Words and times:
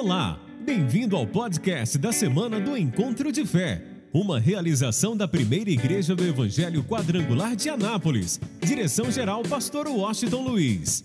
Olá, 0.00 0.38
bem-vindo 0.60 1.16
ao 1.16 1.26
podcast 1.26 1.98
da 1.98 2.12
semana 2.12 2.60
do 2.60 2.76
Encontro 2.76 3.32
de 3.32 3.44
Fé, 3.44 3.84
uma 4.14 4.38
realização 4.38 5.16
da 5.16 5.26
primeira 5.26 5.70
igreja 5.70 6.14
do 6.14 6.24
Evangelho 6.24 6.84
Quadrangular 6.84 7.56
de 7.56 7.68
Anápolis. 7.68 8.40
Direção-geral, 8.60 9.42
Pastor 9.42 9.88
Washington 9.88 10.42
Luiz. 10.42 11.04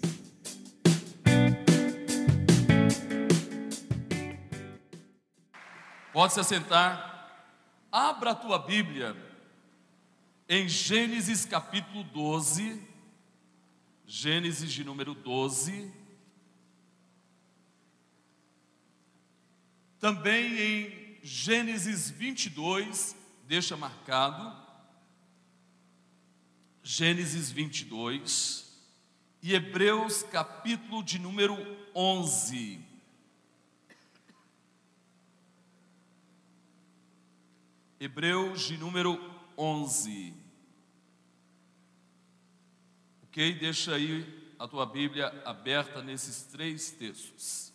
Pode 6.13 6.33
se 6.33 6.39
assentar. 6.39 7.49
Abra 7.91 8.29
a 8.29 8.35
tua 8.35 8.59
Bíblia 8.59 9.15
em 10.47 10.69
Gênesis 10.69 11.45
capítulo 11.45 12.03
12. 12.03 12.79
Gênesis 14.05 14.71
de 14.71 14.83
número 14.83 15.15
12. 15.15 16.02
Também 20.03 20.59
em 20.59 21.19
Gênesis 21.23 22.09
22, 22.09 23.15
deixa 23.47 23.77
marcado. 23.77 24.53
Gênesis 26.83 27.49
22 27.49 28.69
e 29.41 29.53
Hebreus 29.53 30.21
capítulo 30.23 31.01
de 31.01 31.17
número 31.17 31.55
11. 31.95 32.81
Hebreus 37.97 38.61
de 38.63 38.75
número 38.75 39.17
11. 39.57 40.33
Ok? 43.21 43.57
Deixa 43.57 43.95
aí 43.95 44.53
a 44.59 44.67
tua 44.67 44.85
Bíblia 44.85 45.29
aberta 45.45 46.01
nesses 46.01 46.43
três 46.43 46.91
textos. 46.91 47.72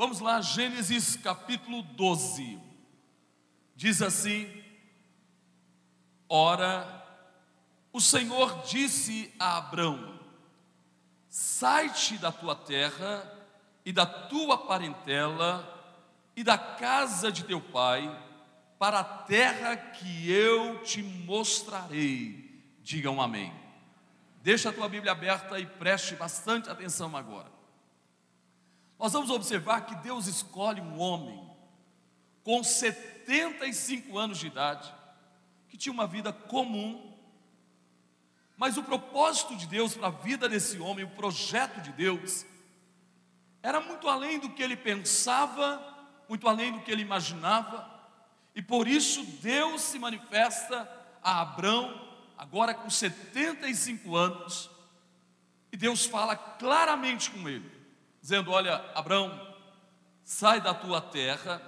Vamos 0.00 0.20
lá, 0.20 0.40
Gênesis 0.40 1.14
capítulo 1.16 1.82
12. 1.82 2.58
Diz 3.76 4.00
assim: 4.00 4.50
Ora, 6.26 7.04
o 7.92 8.00
Senhor 8.00 8.62
disse 8.62 9.30
a 9.38 9.58
Abrão: 9.58 10.18
Sai-te 11.28 12.16
da 12.16 12.32
tua 12.32 12.56
terra 12.56 13.30
e 13.84 13.92
da 13.92 14.06
tua 14.06 14.56
parentela 14.56 15.68
e 16.34 16.42
da 16.42 16.56
casa 16.56 17.30
de 17.30 17.44
teu 17.44 17.60
pai, 17.60 18.10
para 18.78 19.00
a 19.00 19.04
terra 19.04 19.76
que 19.76 20.30
eu 20.30 20.82
te 20.82 21.02
mostrarei. 21.02 22.64
Digam 22.82 23.20
amém. 23.20 23.52
Deixa 24.42 24.70
a 24.70 24.72
tua 24.72 24.88
Bíblia 24.88 25.12
aberta 25.12 25.60
e 25.60 25.66
preste 25.66 26.14
bastante 26.14 26.70
atenção 26.70 27.14
agora. 27.14 27.59
Nós 29.00 29.14
vamos 29.14 29.30
observar 29.30 29.86
que 29.86 29.94
Deus 29.94 30.26
escolhe 30.26 30.78
um 30.78 30.98
homem 31.00 31.42
com 32.44 32.62
75 32.62 34.18
anos 34.18 34.36
de 34.36 34.48
idade, 34.48 34.94
que 35.70 35.78
tinha 35.78 35.90
uma 35.90 36.06
vida 36.06 36.34
comum, 36.34 37.16
mas 38.58 38.76
o 38.76 38.82
propósito 38.82 39.56
de 39.56 39.66
Deus 39.66 39.94
para 39.94 40.08
a 40.08 40.10
vida 40.10 40.46
desse 40.50 40.78
homem, 40.78 41.06
o 41.06 41.10
projeto 41.12 41.80
de 41.80 41.92
Deus, 41.92 42.44
era 43.62 43.80
muito 43.80 44.06
além 44.06 44.38
do 44.38 44.50
que 44.50 44.62
ele 44.62 44.76
pensava, 44.76 45.82
muito 46.28 46.46
além 46.46 46.70
do 46.70 46.80
que 46.80 46.92
ele 46.92 47.00
imaginava, 47.00 47.88
e 48.54 48.60
por 48.60 48.86
isso 48.86 49.24
Deus 49.40 49.80
se 49.80 49.98
manifesta 49.98 50.86
a 51.22 51.40
Abrão, 51.40 52.06
agora 52.36 52.74
com 52.74 52.90
75 52.90 54.14
anos, 54.14 54.70
e 55.72 55.76
Deus 55.78 56.04
fala 56.04 56.36
claramente 56.36 57.30
com 57.30 57.48
ele 57.48 57.79
dizendo: 58.20 58.50
Olha, 58.50 58.76
Abraão, 58.94 59.54
sai 60.22 60.60
da 60.60 60.74
tua 60.74 61.00
terra, 61.00 61.60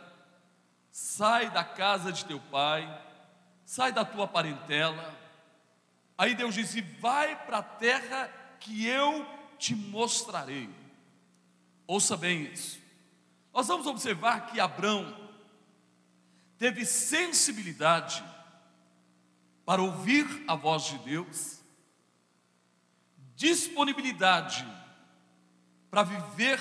sai 0.90 1.50
da 1.50 1.64
casa 1.64 2.12
de 2.12 2.24
teu 2.24 2.38
pai, 2.38 2.86
sai 3.64 3.92
da 3.92 4.04
tua 4.04 4.28
parentela. 4.28 5.14
Aí 6.16 6.34
Deus 6.34 6.54
disse: 6.54 6.80
Vai 6.80 7.36
para 7.46 7.58
a 7.58 7.62
terra 7.62 8.28
que 8.60 8.86
eu 8.86 9.26
te 9.58 9.74
mostrarei. 9.74 10.68
Ouça 11.86 12.16
bem 12.16 12.42
isso. 12.44 12.80
Nós 13.52 13.68
vamos 13.68 13.86
observar 13.86 14.46
que 14.46 14.60
Abraão 14.60 15.30
teve 16.58 16.86
sensibilidade 16.86 18.24
para 19.64 19.82
ouvir 19.82 20.44
a 20.48 20.54
voz 20.54 20.84
de 20.84 20.98
Deus, 20.98 21.60
disponibilidade 23.36 24.66
para 25.92 26.04
viver 26.04 26.58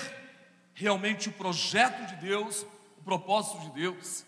realmente 0.74 1.30
o 1.30 1.32
projeto 1.32 2.06
de 2.06 2.18
Deus, 2.18 2.66
o 2.98 3.02
propósito 3.02 3.62
de 3.62 3.70
Deus. 3.70 4.26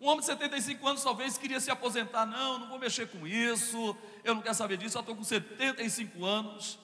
Um 0.00 0.08
homem 0.08 0.18
de 0.18 0.26
75 0.26 0.88
anos 0.88 1.04
talvez 1.04 1.38
queria 1.38 1.60
se 1.60 1.70
aposentar, 1.70 2.26
não, 2.26 2.58
não 2.58 2.68
vou 2.68 2.76
mexer 2.76 3.06
com 3.06 3.28
isso, 3.28 3.96
eu 4.24 4.34
não 4.34 4.42
quero 4.42 4.56
saber 4.56 4.76
disso, 4.76 4.98
eu 4.98 5.02
estou 5.02 5.14
com 5.14 5.22
75 5.22 6.24
anos. 6.24 6.80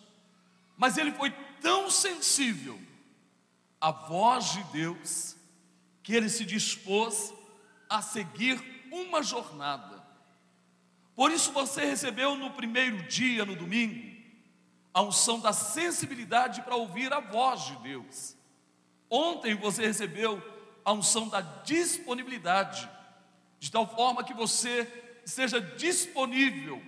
Mas 0.76 0.97
ele 0.97 1.10
foi 1.10 1.32
tão 1.60 1.91
sensível 1.91 2.81
à 3.81 3.91
voz 3.91 4.53
de 4.53 4.62
Deus, 4.65 5.37
que 6.05 6.15
ele 6.15 6.28
se 6.28 6.44
dispôs 6.44 7.34
a 7.91 8.00
seguir 8.00 8.62
uma 8.93 9.25
jornada. 9.25 10.06
Por 11.16 11.32
isso 11.32 11.50
você 11.50 11.84
recebeu 11.84 12.37
no 12.37 12.53
primeiro 12.53 13.03
dia, 13.09 13.44
no 13.44 13.56
domingo, 13.56 14.16
a 14.96 15.02
unção 15.02 15.38
da 15.38 15.52
sensibilidade 15.52 16.62
para 16.62 16.74
ouvir 16.74 17.12
a 17.12 17.20
voz 17.20 17.66
de 17.66 17.76
Deus. 17.80 18.34
Ontem 19.10 19.54
você 19.54 19.86
recebeu 19.86 20.42
a 20.82 20.90
unção 20.90 21.28
da 21.28 21.42
disponibilidade, 21.42 22.88
de 23.58 23.70
tal 23.70 23.86
forma 23.86 24.24
que 24.24 24.32
você 24.32 25.20
esteja 25.22 25.60
disponível 25.60 26.82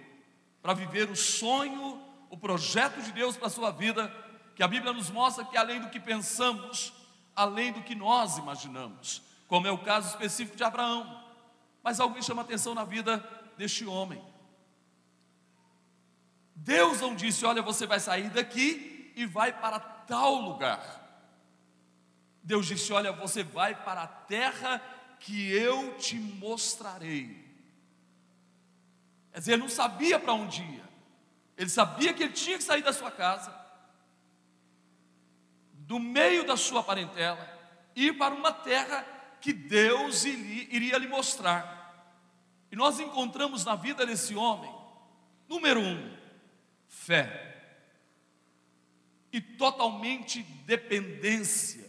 para 0.63 0.73
viver 0.73 1.11
o 1.11 1.15
sonho, 1.15 2.03
o 2.31 2.37
projeto 2.39 2.99
de 3.03 3.13
Deus 3.13 3.37
para 3.37 3.49
a 3.49 3.51
sua 3.51 3.71
vida, 3.71 4.11
que 4.57 4.63
a 4.63 4.69
Bíblia 4.69 4.95
nos 4.95 5.11
mostra 5.11 5.45
que 5.45 5.59
além 5.59 5.79
do 5.79 5.91
que 5.91 6.01
pensamos, 6.01 6.95
além 7.37 7.73
do 7.75 7.83
que 7.83 7.95
nós 7.95 8.39
imaginamos, 8.39 9.21
como 9.47 9.67
é 9.67 9.71
o 9.71 9.85
caso 9.85 10.09
específico 10.09 10.57
de 10.57 10.65
Abraão. 10.65 11.25
Mas 11.85 12.01
algo 12.01 12.15
me 12.15 12.23
chama 12.23 12.41
atenção 12.41 12.75
na 12.75 12.85
vida 12.85 13.23
deste 13.59 13.85
homem. 13.85 14.19
Deus 16.59 17.01
não 17.01 17.15
disse: 17.15 17.45
Olha, 17.47 17.63
você 17.63 17.87
vai 17.87 18.01
sair 18.01 18.31
daqui 18.31 19.13
e 19.15 19.25
vai 19.25 19.53
para 19.53 19.79
tal 19.79 20.35
lugar. 20.37 20.99
Deus 22.43 22.67
disse: 22.67 22.93
Olha, 22.93 23.13
você 23.13 23.43
vai 23.43 23.75
para 23.75 24.03
a 24.03 24.07
terra 24.07 24.83
que 25.21 25.51
eu 25.53 25.97
te 25.97 26.17
mostrarei. 26.17 27.47
Quer 29.33 29.39
dizer, 29.39 29.53
ele 29.53 29.63
não 29.63 29.69
sabia 29.69 30.19
para 30.19 30.33
onde 30.33 30.63
ia, 30.63 30.85
ele 31.57 31.71
sabia 31.71 32.13
que 32.13 32.25
ele 32.25 32.33
tinha 32.33 32.57
que 32.57 32.65
sair 32.65 32.83
da 32.83 32.93
sua 32.93 33.11
casa, 33.11 33.55
do 35.73 35.99
meio 35.99 36.45
da 36.45 36.57
sua 36.57 36.83
parentela, 36.83 37.49
ir 37.95 38.19
para 38.19 38.35
uma 38.35 38.53
terra 38.53 39.07
que 39.41 39.53
Deus 39.53 40.25
iria 40.25 40.99
lhe 40.99 41.07
mostrar. 41.07 41.77
E 42.71 42.77
nós 42.77 42.99
encontramos 42.99 43.65
na 43.65 43.77
vida 43.77 44.05
desse 44.05 44.35
homem, 44.35 44.75
número 45.49 45.81
um, 45.81 46.18
fé 46.89 47.49
e 49.33 49.41
totalmente 49.41 50.43
dependência 50.43 51.89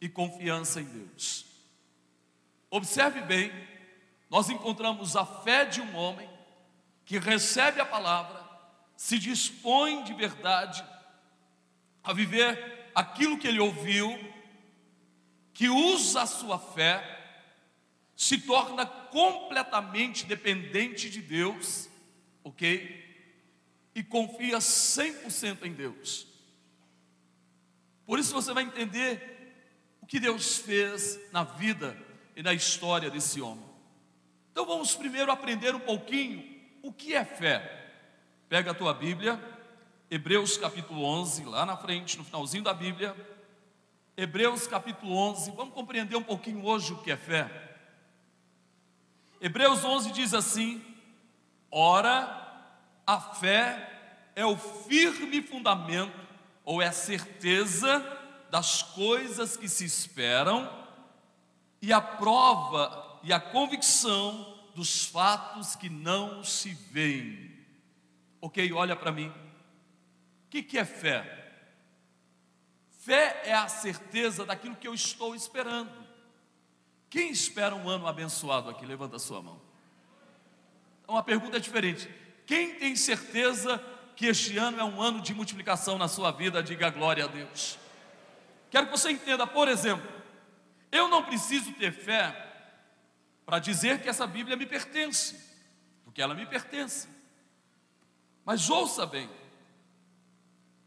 e 0.00 0.08
confiança 0.08 0.80
em 0.80 0.84
Deus. 0.84 1.44
Observe 2.70 3.20
bem, 3.22 3.52
nós 4.30 4.48
encontramos 4.48 5.16
a 5.16 5.24
fé 5.24 5.64
de 5.64 5.80
um 5.80 5.94
homem 5.94 6.28
que 7.04 7.18
recebe 7.18 7.80
a 7.80 7.86
palavra, 7.86 8.42
se 8.96 9.18
dispõe 9.18 10.02
de 10.04 10.14
verdade 10.14 10.84
a 12.02 12.12
viver 12.12 12.90
aquilo 12.94 13.38
que 13.38 13.48
ele 13.48 13.60
ouviu, 13.60 14.18
que 15.52 15.68
usa 15.68 16.22
a 16.22 16.26
sua 16.26 16.58
fé, 16.58 17.10
se 18.16 18.38
torna 18.38 18.86
completamente 18.86 20.24
dependente 20.24 21.10
de 21.10 21.20
Deus, 21.20 21.88
ok? 22.42 23.03
E 23.94 24.02
confia 24.02 24.58
100% 24.58 25.64
em 25.64 25.72
Deus. 25.72 26.26
Por 28.04 28.18
isso 28.18 28.34
você 28.34 28.52
vai 28.52 28.64
entender 28.64 29.54
o 30.00 30.06
que 30.06 30.20
Deus 30.20 30.58
fez 30.58 31.18
na 31.32 31.44
vida 31.44 31.96
e 32.36 32.42
na 32.42 32.52
história 32.52 33.10
desse 33.10 33.40
homem. 33.40 33.64
Então 34.52 34.66
vamos 34.66 34.94
primeiro 34.94 35.30
aprender 35.30 35.74
um 35.74 35.80
pouquinho 35.80 36.44
o 36.82 36.92
que 36.92 37.14
é 37.14 37.24
fé. 37.24 37.92
Pega 38.48 38.72
a 38.72 38.74
tua 38.74 38.92
Bíblia, 38.92 39.40
Hebreus 40.10 40.58
capítulo 40.58 41.02
11, 41.02 41.44
lá 41.44 41.64
na 41.64 41.76
frente, 41.76 42.18
no 42.18 42.24
finalzinho 42.24 42.62
da 42.62 42.74
Bíblia. 42.74 43.16
Hebreus 44.16 44.66
capítulo 44.66 45.16
11, 45.16 45.50
vamos 45.52 45.74
compreender 45.74 46.16
um 46.16 46.22
pouquinho 46.22 46.64
hoje 46.64 46.92
o 46.92 46.98
que 46.98 47.10
é 47.10 47.16
fé. 47.16 47.50
Hebreus 49.40 49.84
11 49.84 50.12
diz 50.12 50.34
assim: 50.34 50.84
Ora, 51.70 52.43
a 53.06 53.20
fé 53.20 53.90
é 54.34 54.44
o 54.44 54.56
firme 54.56 55.42
fundamento 55.42 56.18
ou 56.64 56.80
é 56.80 56.86
a 56.86 56.92
certeza 56.92 58.00
das 58.50 58.82
coisas 58.82 59.56
que 59.56 59.68
se 59.68 59.84
esperam 59.84 60.70
e 61.80 61.92
a 61.92 62.00
prova 62.00 63.20
e 63.22 63.32
a 63.32 63.40
convicção 63.40 64.54
dos 64.74 65.06
fatos 65.06 65.76
que 65.76 65.88
não 65.88 66.42
se 66.42 66.72
veem. 66.90 67.52
Ok, 68.40 68.72
olha 68.72 68.96
para 68.96 69.12
mim. 69.12 69.28
O 69.28 70.50
que, 70.50 70.62
que 70.62 70.78
é 70.78 70.84
fé? 70.84 71.44
Fé 73.00 73.42
é 73.44 73.54
a 73.54 73.68
certeza 73.68 74.44
daquilo 74.44 74.76
que 74.76 74.88
eu 74.88 74.94
estou 74.94 75.34
esperando. 75.34 75.92
Quem 77.10 77.30
espera 77.30 77.74
um 77.74 77.88
ano 77.88 78.06
abençoado 78.06 78.70
aqui? 78.70 78.84
Levanta 78.86 79.16
a 79.16 79.20
sua 79.20 79.42
mão. 79.42 79.60
Uma 81.06 81.22
pergunta 81.22 81.60
diferente. 81.60 82.08
Quem 82.46 82.74
tem 82.74 82.94
certeza 82.94 83.78
que 84.16 84.26
este 84.26 84.56
ano 84.58 84.78
é 84.78 84.84
um 84.84 85.00
ano 85.00 85.20
de 85.20 85.34
multiplicação 85.34 85.98
na 85.98 86.08
sua 86.08 86.30
vida? 86.30 86.62
Diga 86.62 86.90
glória 86.90 87.24
a 87.24 87.28
Deus. 87.28 87.78
Quero 88.70 88.86
que 88.86 88.92
você 88.92 89.10
entenda, 89.10 89.46
por 89.46 89.68
exemplo, 89.68 90.10
eu 90.90 91.08
não 91.08 91.22
preciso 91.22 91.72
ter 91.72 91.92
fé 91.92 92.52
para 93.46 93.58
dizer 93.58 94.00
que 94.02 94.08
essa 94.08 94.26
Bíblia 94.26 94.56
me 94.56 94.66
pertence, 94.66 95.38
porque 96.04 96.20
ela 96.20 96.34
me 96.34 96.46
pertence. 96.46 97.08
Mas 98.44 98.68
ouça 98.68 99.06
bem, 99.06 99.30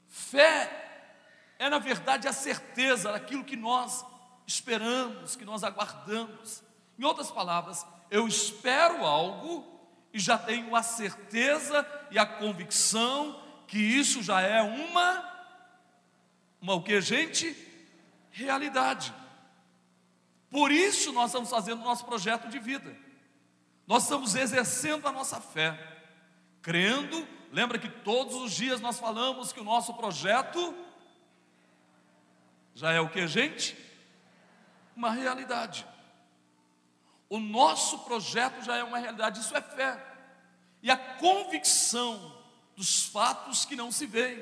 fé 0.08 0.86
é 1.60 1.70
na 1.70 1.80
verdade 1.80 2.28
a 2.28 2.34
certeza 2.34 3.12
daquilo 3.12 3.44
que 3.44 3.56
nós 3.56 4.06
esperamos, 4.46 5.36
que 5.36 5.46
nós 5.46 5.64
aguardamos. 5.64 6.64
Em 6.98 7.04
outras 7.04 7.30
palavras, 7.30 7.86
eu 8.10 8.28
espero 8.28 9.06
algo 9.06 9.77
e 10.18 10.20
já 10.20 10.36
tenho 10.36 10.76
a 10.76 10.82
certeza 10.82 11.88
e 12.10 12.18
a 12.18 12.26
convicção 12.26 13.40
que 13.68 13.78
isso 13.78 14.24
já 14.24 14.42
é 14.42 14.64
uma 14.64 15.38
uma 16.60 16.74
o 16.74 16.82
que, 16.82 17.00
gente? 17.00 17.56
Realidade. 18.32 19.14
Por 20.50 20.72
isso 20.72 21.12
nós 21.12 21.28
estamos 21.28 21.52
fazendo 21.52 21.82
o 21.82 21.84
nosso 21.84 22.04
projeto 22.04 22.50
de 22.50 22.58
vida. 22.58 22.98
Nós 23.86 24.04
estamos 24.04 24.34
exercendo 24.34 25.08
a 25.08 25.12
nossa 25.12 25.40
fé, 25.40 25.78
crendo. 26.64 27.28
Lembra 27.52 27.78
que 27.78 27.88
todos 27.88 28.34
os 28.38 28.54
dias 28.54 28.82
nós 28.82 28.98
falamos 28.98 29.54
que 29.54 29.60
o 29.60 29.64
nosso 29.64 29.94
projeto 29.94 30.76
já 32.74 32.92
é 32.92 33.00
o 33.00 33.08
que, 33.08 33.28
gente? 33.28 33.78
Uma 34.96 35.12
realidade. 35.12 35.86
O 37.30 37.40
nosso 37.40 38.00
projeto 38.00 38.64
já 38.64 38.78
é 38.78 38.84
uma 38.84 38.98
realidade, 38.98 39.42
isso 39.42 39.56
é 39.56 39.62
fé. 39.62 40.07
E 40.88 40.92
a 40.92 40.96
convicção 40.96 42.34
dos 42.74 43.08
fatos 43.08 43.66
que 43.66 43.76
não 43.76 43.92
se 43.92 44.06
veem. 44.06 44.42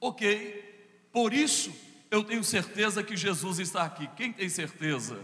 Ok, 0.00 1.08
por 1.12 1.34
isso 1.34 1.74
eu 2.08 2.22
tenho 2.22 2.44
certeza 2.44 3.02
que 3.02 3.16
Jesus 3.16 3.58
está 3.58 3.82
aqui. 3.82 4.08
Quem 4.14 4.32
tem 4.32 4.48
certeza? 4.48 5.18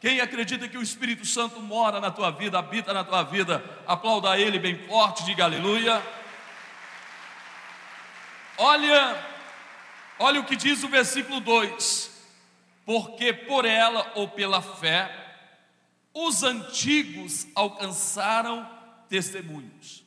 Quem 0.00 0.20
acredita 0.20 0.68
que 0.68 0.78
o 0.78 0.82
Espírito 0.82 1.26
Santo 1.26 1.60
mora 1.60 1.98
na 1.98 2.12
tua 2.12 2.30
vida, 2.30 2.56
habita 2.56 2.92
na 2.92 3.02
tua 3.02 3.24
vida, 3.24 3.64
aplauda 3.84 4.38
Ele 4.38 4.60
bem 4.60 4.78
forte, 4.86 5.24
diga 5.24 5.42
aleluia. 5.42 6.00
Olha 8.56 9.26
Olha 10.20 10.38
o 10.38 10.44
que 10.44 10.54
diz 10.54 10.84
o 10.84 10.88
versículo 10.88 11.40
2: 11.40 12.12
Porque 12.86 13.32
por 13.32 13.64
ela 13.64 14.08
ou 14.14 14.28
pela 14.28 14.62
fé, 14.62 15.10
os 16.14 16.44
antigos 16.44 17.48
alcançaram 17.56 18.81
testemunhos. 19.12 20.02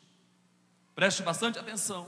Preste 0.95 1.21
bastante 1.21 1.59
atenção. 1.59 2.07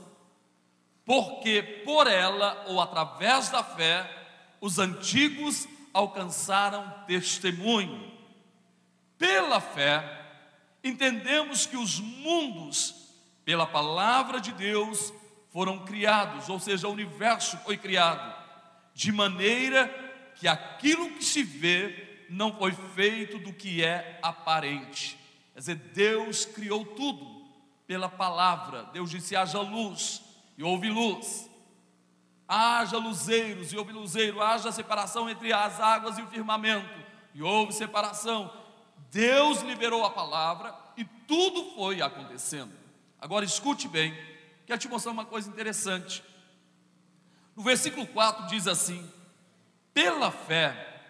Porque 1.04 1.62
por 1.84 2.08
ela 2.08 2.64
ou 2.66 2.80
através 2.80 3.48
da 3.50 3.62
fé, 3.62 4.04
os 4.60 4.80
antigos 4.80 5.68
alcançaram 5.94 6.92
testemunho. 7.06 8.12
Pela 9.16 9.60
fé, 9.60 10.26
entendemos 10.82 11.66
que 11.66 11.76
os 11.76 12.00
mundos, 12.00 13.12
pela 13.44 13.64
palavra 13.64 14.40
de 14.40 14.50
Deus, 14.50 15.12
foram 15.52 15.84
criados, 15.84 16.48
ou 16.48 16.58
seja, 16.58 16.88
o 16.88 16.92
universo 16.92 17.56
foi 17.58 17.76
criado, 17.76 18.36
de 18.92 19.12
maneira 19.12 19.88
que 20.34 20.48
aquilo 20.48 21.12
que 21.12 21.24
se 21.24 21.44
vê 21.44 22.26
não 22.28 22.52
foi 22.52 22.72
feito 22.72 23.38
do 23.38 23.52
que 23.52 23.84
é 23.84 24.18
aparente. 24.20 25.17
Quer 25.58 25.60
dizer, 25.60 25.74
Deus 25.92 26.44
criou 26.44 26.84
tudo 26.84 27.44
pela 27.84 28.08
palavra. 28.08 28.84
Deus 28.92 29.10
disse: 29.10 29.34
haja 29.34 29.60
luz, 29.60 30.22
e 30.56 30.62
houve 30.62 30.88
luz. 30.88 31.50
Haja 32.46 32.96
luzeiros, 32.96 33.72
e 33.72 33.76
houve 33.76 33.92
luzeiro. 33.92 34.40
Haja 34.40 34.70
separação 34.70 35.28
entre 35.28 35.52
as 35.52 35.80
águas 35.80 36.16
e 36.16 36.22
o 36.22 36.28
firmamento, 36.28 37.04
e 37.34 37.42
houve 37.42 37.72
separação. 37.72 38.52
Deus 39.10 39.60
liberou 39.62 40.04
a 40.04 40.10
palavra 40.10 40.72
e 40.96 41.04
tudo 41.04 41.74
foi 41.74 42.00
acontecendo. 42.02 42.72
Agora 43.20 43.44
escute 43.44 43.88
bem 43.88 44.16
Quero 44.64 44.78
te 44.78 44.86
mostrar 44.86 45.10
uma 45.10 45.24
coisa 45.24 45.50
interessante. 45.50 46.22
No 47.56 47.64
versículo 47.64 48.06
4 48.06 48.46
diz 48.46 48.68
assim: 48.68 49.12
Pela 49.92 50.30
fé, 50.30 51.02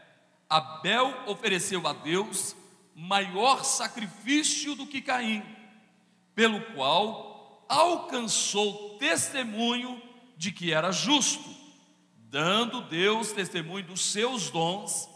Abel 0.48 1.12
ofereceu 1.26 1.86
a 1.86 1.92
Deus 1.92 2.56
maior 3.00 3.64
sacrifício 3.64 4.74
do 4.74 4.84
que 4.84 5.00
Caim, 5.00 5.44
pelo 6.34 6.60
qual 6.74 7.64
alcançou 7.68 8.98
testemunho 8.98 10.02
de 10.36 10.50
que 10.50 10.72
era 10.72 10.90
justo, 10.90 11.48
dando 12.16 12.82
Deus 12.82 13.30
testemunho 13.30 13.86
dos 13.86 14.00
seus 14.00 14.50
dons, 14.50 15.08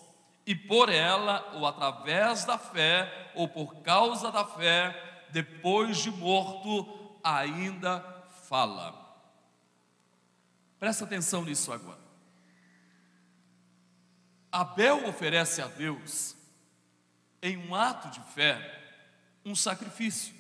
e 0.47 0.55
por 0.55 0.89
ela, 0.89 1.51
ou 1.55 1.67
através 1.67 2.45
da 2.45 2.57
fé, 2.57 3.33
ou 3.35 3.49
por 3.49 3.83
causa 3.83 4.31
da 4.31 4.45
fé, 4.45 5.27
depois 5.31 5.99
de 5.99 6.11
morto, 6.13 7.19
ainda 7.23 8.01
fala. 8.49 8.95
Presta 10.79 11.05
atenção 11.05 11.45
nisso 11.45 11.73
agora. 11.73 12.01
Abel 14.53 15.09
oferece 15.09 15.61
a 15.61 15.67
Deus, 15.67 16.37
em 17.43 17.57
um 17.57 17.75
ato 17.75 18.09
de 18.09 18.21
fé, 18.33 18.81
um 19.45 19.55
sacrifício. 19.55 20.33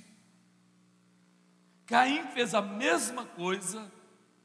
Caim 1.87 2.27
fez 2.29 2.55
a 2.55 2.63
mesma 2.63 3.27
coisa, 3.27 3.91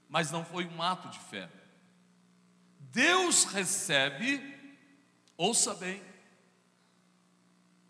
mas 0.10 0.32
não 0.32 0.44
foi 0.44 0.66
um 0.66 0.82
ato 0.82 1.08
de 1.10 1.20
fé. 1.20 1.48
Deus 2.80 3.44
recebe, 3.44 4.42
ouça 5.38 5.76
bem, 5.76 6.02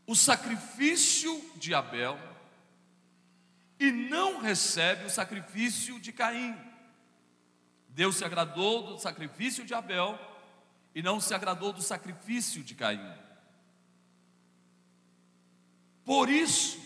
o 0.05 0.15
sacrifício 0.15 1.41
de 1.55 1.74
Abel 1.74 2.19
e 3.79 3.91
não 3.91 4.39
recebe 4.39 5.05
o 5.05 5.09
sacrifício 5.09 6.00
de 6.00 6.12
Caim. 6.12 6.55
Deus 7.89 8.17
se 8.17 8.25
agradou 8.25 8.83
do 8.83 9.00
sacrifício 9.00 9.65
de 9.65 9.74
Abel 9.74 10.19
e 10.93 11.01
não 11.01 11.19
se 11.19 11.33
agradou 11.33 11.74
do 11.74 11.81
sacrifício 11.81 12.63
de 12.63 12.75
Caim. 12.75 13.26
Por 16.07 16.29
isso, 16.29 16.79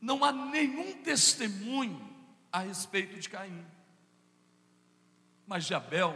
não 0.00 0.24
há 0.24 0.32
nenhum 0.32 1.00
testemunho 1.00 2.12
a 2.50 2.58
respeito 2.58 3.20
de 3.20 3.28
Caim. 3.28 3.64
Mas 5.46 5.64
de 5.64 5.72
Abel, 5.72 6.12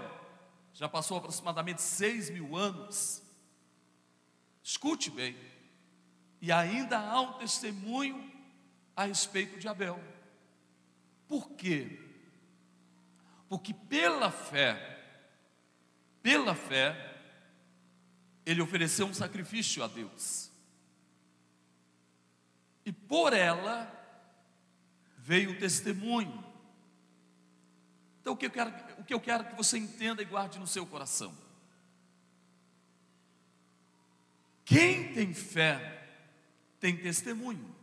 já 0.74 0.88
passou 0.88 1.18
aproximadamente 1.18 1.80
seis 1.80 2.28
mil 2.30 2.56
anos. 2.56 3.22
Escute 4.60 5.08
bem, 5.08 5.36
e 6.42 6.50
ainda 6.50 6.98
há 6.98 7.20
um 7.20 7.34
testemunho 7.34 8.28
a 8.96 9.04
respeito 9.04 9.56
de 9.56 9.68
Abel. 9.68 10.02
Por 11.28 11.50
quê? 11.50 11.96
Porque 13.48 13.72
pela 13.72 14.32
fé, 14.32 15.00
pela 16.20 16.56
fé, 16.56 17.20
ele 18.44 18.60
ofereceu 18.60 19.06
um 19.06 19.14
sacrifício 19.14 19.84
a 19.84 19.86
Deus. 19.86 20.45
E 22.86 22.92
por 22.92 23.32
ela 23.32 23.92
veio 25.18 25.50
o 25.50 25.58
testemunho. 25.58 26.44
Então 28.20 28.32
o 28.32 28.36
que 28.36 28.46
eu 28.46 28.50
quero, 28.50 28.72
o 28.98 29.04
que 29.04 29.12
eu 29.12 29.20
quero 29.20 29.44
que 29.44 29.56
você 29.56 29.76
entenda 29.76 30.22
e 30.22 30.24
guarde 30.24 30.60
no 30.60 30.68
seu 30.68 30.86
coração. 30.86 31.36
Quem 34.64 35.12
tem 35.12 35.34
fé 35.34 36.08
tem 36.78 36.96
testemunho. 36.96 37.74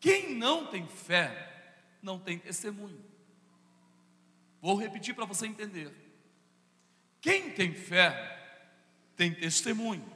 Quem 0.00 0.34
não 0.34 0.66
tem 0.66 0.86
fé, 0.86 1.74
não 2.00 2.18
tem 2.18 2.38
testemunho. 2.38 3.04
Vou 4.60 4.74
repetir 4.74 5.14
para 5.14 5.26
você 5.26 5.46
entender. 5.46 5.92
Quem 7.20 7.50
tem 7.50 7.74
fé, 7.74 8.62
tem 9.16 9.34
testemunho. 9.34 10.15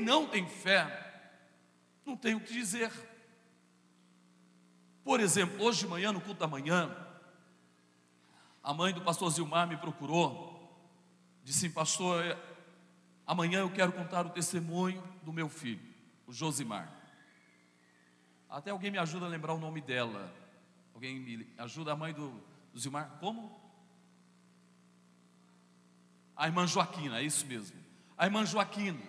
Não 0.00 0.26
tem 0.26 0.48
fé, 0.48 1.32
não 2.04 2.16
tem 2.16 2.34
o 2.34 2.40
que 2.40 2.52
dizer. 2.52 2.92
Por 5.04 5.20
exemplo, 5.20 5.62
hoje 5.64 5.80
de 5.80 5.86
manhã, 5.86 6.12
no 6.12 6.20
culto 6.20 6.40
da 6.40 6.46
manhã, 6.46 6.96
A 8.62 8.74
mãe 8.74 8.92
do 8.92 9.00
pastor 9.00 9.30
Zilmar 9.30 9.66
me 9.66 9.76
procurou, 9.76 10.60
disse: 11.42 11.70
Pastor, 11.70 12.38
amanhã 13.26 13.60
eu 13.60 13.70
quero 13.70 13.92
contar 13.92 14.26
o 14.26 14.30
testemunho 14.30 15.02
do 15.22 15.32
meu 15.32 15.48
filho, 15.48 15.80
o 16.26 16.32
Josimar. 16.32 16.92
Até 18.48 18.70
alguém 18.70 18.90
me 18.90 18.98
ajuda 18.98 19.26
a 19.26 19.28
lembrar 19.28 19.54
o 19.54 19.58
nome 19.58 19.80
dela. 19.80 20.32
Alguém 20.92 21.18
me 21.18 21.46
ajuda 21.56 21.92
a 21.92 21.96
mãe 21.96 22.12
do, 22.12 22.30
do 22.72 22.78
Zilmar? 22.78 23.16
Como? 23.18 23.58
A 26.36 26.46
irmã 26.46 26.66
Joaquina, 26.66 27.18
é 27.18 27.22
isso 27.22 27.46
mesmo. 27.46 27.78
A 28.18 28.26
irmã 28.26 28.44
Joaquina. 28.44 29.00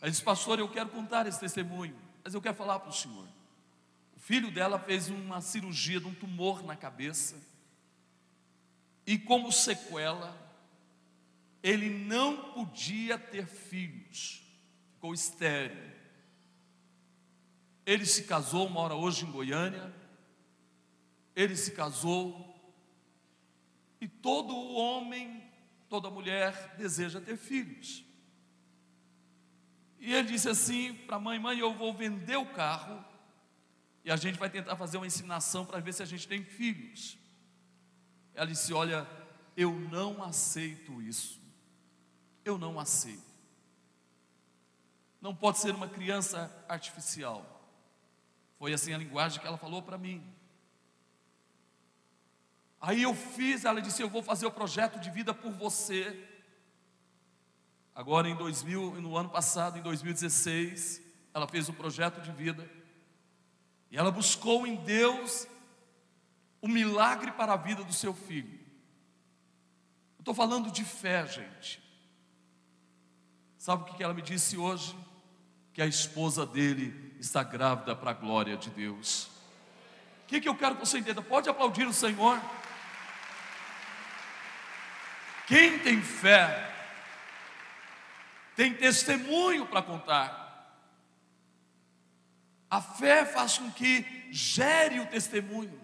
Ela 0.00 0.10
disse, 0.10 0.22
pastor, 0.22 0.58
eu 0.58 0.68
quero 0.68 0.88
contar 0.90 1.26
esse 1.26 1.40
testemunho, 1.40 1.96
mas 2.24 2.34
eu 2.34 2.42
quero 2.42 2.54
falar 2.54 2.78
para 2.80 2.90
o 2.90 2.92
senhor. 2.92 3.26
O 4.16 4.20
filho 4.20 4.50
dela 4.50 4.78
fez 4.78 5.08
uma 5.08 5.40
cirurgia 5.40 6.00
de 6.00 6.06
um 6.06 6.14
tumor 6.14 6.62
na 6.62 6.76
cabeça, 6.76 7.36
e 9.06 9.18
como 9.18 9.50
sequela, 9.50 10.36
ele 11.62 11.88
não 11.88 12.52
podia 12.52 13.18
ter 13.18 13.46
filhos, 13.46 14.42
ficou 14.94 15.14
estéril. 15.14 15.98
Ele 17.86 18.04
se 18.04 18.24
casou, 18.24 18.68
mora 18.68 18.94
hoje 18.94 19.24
em 19.24 19.30
Goiânia. 19.30 19.90
Ele 21.34 21.56
se 21.56 21.70
casou. 21.70 22.54
E 23.98 24.06
todo 24.06 24.54
homem, 24.74 25.42
toda 25.88 26.10
mulher 26.10 26.76
deseja 26.76 27.18
ter 27.18 27.38
filhos. 27.38 28.04
E 29.98 30.14
ele 30.14 30.28
disse 30.28 30.48
assim 30.48 30.94
para 30.94 31.16
a 31.16 31.20
mãe: 31.20 31.38
Mãe, 31.38 31.58
eu 31.58 31.74
vou 31.74 31.92
vender 31.92 32.36
o 32.36 32.46
carro 32.46 33.04
e 34.04 34.10
a 34.10 34.16
gente 34.16 34.38
vai 34.38 34.48
tentar 34.48 34.76
fazer 34.76 34.96
uma 34.96 35.06
inseminação 35.06 35.66
para 35.66 35.80
ver 35.80 35.92
se 35.92 36.02
a 36.02 36.06
gente 36.06 36.26
tem 36.26 36.44
filhos. 36.44 37.18
Ela 38.34 38.46
disse: 38.46 38.72
Olha, 38.72 39.06
eu 39.56 39.72
não 39.72 40.22
aceito 40.22 41.02
isso. 41.02 41.40
Eu 42.44 42.56
não 42.56 42.78
aceito. 42.78 43.28
Não 45.20 45.34
pode 45.34 45.58
ser 45.58 45.74
uma 45.74 45.88
criança 45.88 46.64
artificial. 46.68 47.44
Foi 48.58 48.72
assim 48.72 48.94
a 48.94 48.98
linguagem 48.98 49.40
que 49.40 49.46
ela 49.46 49.58
falou 49.58 49.82
para 49.82 49.98
mim. 49.98 50.24
Aí 52.80 53.02
eu 53.02 53.14
fiz, 53.14 53.64
ela 53.64 53.82
disse: 53.82 54.00
Eu 54.00 54.08
vou 54.08 54.22
fazer 54.22 54.46
o 54.46 54.52
projeto 54.52 55.00
de 55.00 55.10
vida 55.10 55.34
por 55.34 55.52
você. 55.52 56.27
Agora 57.98 58.28
em 58.28 58.36
2000, 58.36 59.00
no 59.00 59.16
ano 59.16 59.28
passado, 59.28 59.76
em 59.76 59.82
2016, 59.82 61.02
ela 61.34 61.48
fez 61.48 61.68
o 61.68 61.72
projeto 61.72 62.20
de 62.20 62.30
vida. 62.30 62.70
E 63.90 63.98
ela 63.98 64.12
buscou 64.12 64.64
em 64.68 64.76
Deus 64.76 65.48
o 66.62 66.68
milagre 66.68 67.32
para 67.32 67.54
a 67.54 67.56
vida 67.56 67.82
do 67.82 67.92
seu 67.92 68.14
filho. 68.14 68.56
Eu 70.16 70.20
estou 70.20 70.32
falando 70.32 70.70
de 70.70 70.84
fé, 70.84 71.26
gente. 71.26 71.82
Sabe 73.58 73.82
o 73.82 73.86
que 73.86 74.00
ela 74.00 74.14
me 74.14 74.22
disse 74.22 74.56
hoje? 74.56 74.96
Que 75.72 75.82
a 75.82 75.86
esposa 75.86 76.46
dele 76.46 77.16
está 77.18 77.42
grávida 77.42 77.96
para 77.96 78.12
a 78.12 78.14
glória 78.14 78.56
de 78.56 78.70
Deus. 78.70 79.24
O 80.22 80.28
que, 80.28 80.40
que 80.40 80.48
eu 80.48 80.54
quero 80.54 80.76
que 80.76 80.86
você 80.86 80.98
entenda? 80.98 81.20
Pode 81.20 81.50
aplaudir 81.50 81.88
o 81.88 81.92
Senhor. 81.92 82.40
Quem 85.48 85.80
tem 85.80 86.00
fé, 86.00 86.77
tem 88.58 88.74
testemunho 88.74 89.66
para 89.66 89.80
contar. 89.80 90.84
A 92.68 92.82
fé 92.82 93.24
faz 93.24 93.56
com 93.56 93.70
que 93.70 94.04
gere 94.32 94.98
o 94.98 95.06
testemunho. 95.06 95.80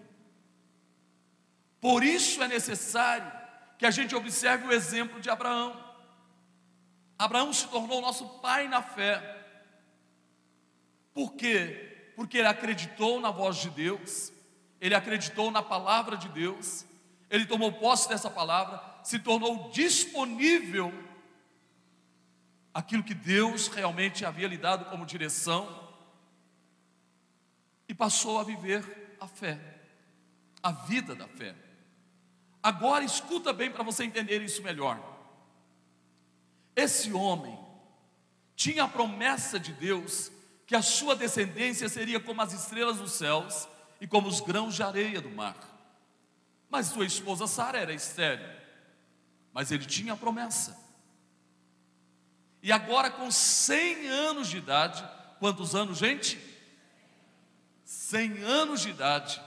Por 1.79 2.03
isso 2.03 2.43
é 2.43 2.49
necessário 2.49 3.31
que 3.77 3.85
a 3.85 3.91
gente 3.91 4.13
observe 4.13 4.67
o 4.67 4.73
exemplo 4.73 5.21
de 5.21 5.29
Abraão. 5.29 5.81
Abraão 7.17 7.53
se 7.53 7.65
tornou 7.69 8.01
nosso 8.01 8.27
pai 8.39 8.67
na 8.67 8.81
fé. 8.81 9.23
Por 11.13 11.31
quê? 11.31 12.11
Porque 12.13 12.39
ele 12.39 12.49
acreditou 12.49 13.21
na 13.21 13.31
voz 13.31 13.55
de 13.55 13.69
Deus, 13.69 14.33
ele 14.81 14.95
acreditou 14.95 15.49
na 15.49 15.61
palavra 15.61 16.17
de 16.17 16.27
Deus, 16.27 16.85
ele 17.29 17.45
tomou 17.45 17.71
posse 17.71 18.09
dessa 18.09 18.29
palavra, 18.29 18.83
se 19.01 19.17
tornou 19.17 19.69
disponível 19.69 21.04
aquilo 22.75 23.05
que 23.05 23.13
Deus 23.13 23.69
realmente 23.69 24.25
havia 24.25 24.49
lhe 24.49 24.57
dado 24.57 24.89
como 24.89 25.05
direção 25.05 25.93
e 27.87 27.93
passou 27.93 28.37
a 28.37 28.43
viver 28.43 29.15
a 29.17 29.25
fé, 29.25 29.57
a 30.61 30.73
vida 30.73 31.15
da 31.15 31.25
fé. 31.25 31.55
Agora 32.61 33.05
escuta 33.05 33.53
bem 33.53 33.71
para 33.71 33.81
você 33.81 34.03
entender 34.03 34.41
isso 34.41 34.61
melhor. 34.61 34.99
Esse 36.75 37.13
homem 37.13 37.57
tinha 38.57 38.83
a 38.83 38.89
promessa 38.89 39.57
de 39.57 39.71
Deus 39.71 40.29
que 40.67 40.75
a 40.75 40.81
sua 40.81 41.15
descendência 41.15 41.87
seria 41.87 42.19
como 42.19 42.41
as 42.41 42.51
estrelas 42.51 42.97
dos 42.97 43.13
céus 43.13 43.69
e 44.01 44.07
como 44.07 44.27
os 44.27 44.41
grãos 44.41 44.75
de 44.75 44.83
areia 44.83 45.21
do 45.21 45.29
mar. 45.29 45.55
Mas 46.69 46.87
sua 46.87 47.05
esposa 47.05 47.47
Sara 47.47 47.79
era 47.79 47.93
estéril, 47.93 48.49
mas 49.53 49.71
ele 49.71 49.85
tinha 49.85 50.11
a 50.11 50.17
promessa. 50.17 50.84
E 52.65 52.71
agora, 52.71 53.11
com 53.11 53.29
100 53.29 54.07
anos 54.07 54.49
de 54.49 54.57
idade, 54.57 55.07
quantos 55.37 55.75
anos, 55.75 55.99
gente? 55.99 56.39
100 57.83 58.41
anos 58.41 58.81
de 58.81 58.89
idade, 58.89 59.39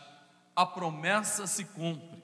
a 0.54 0.64
promessa 0.64 1.44
se 1.44 1.64
cumpre. 1.64 2.22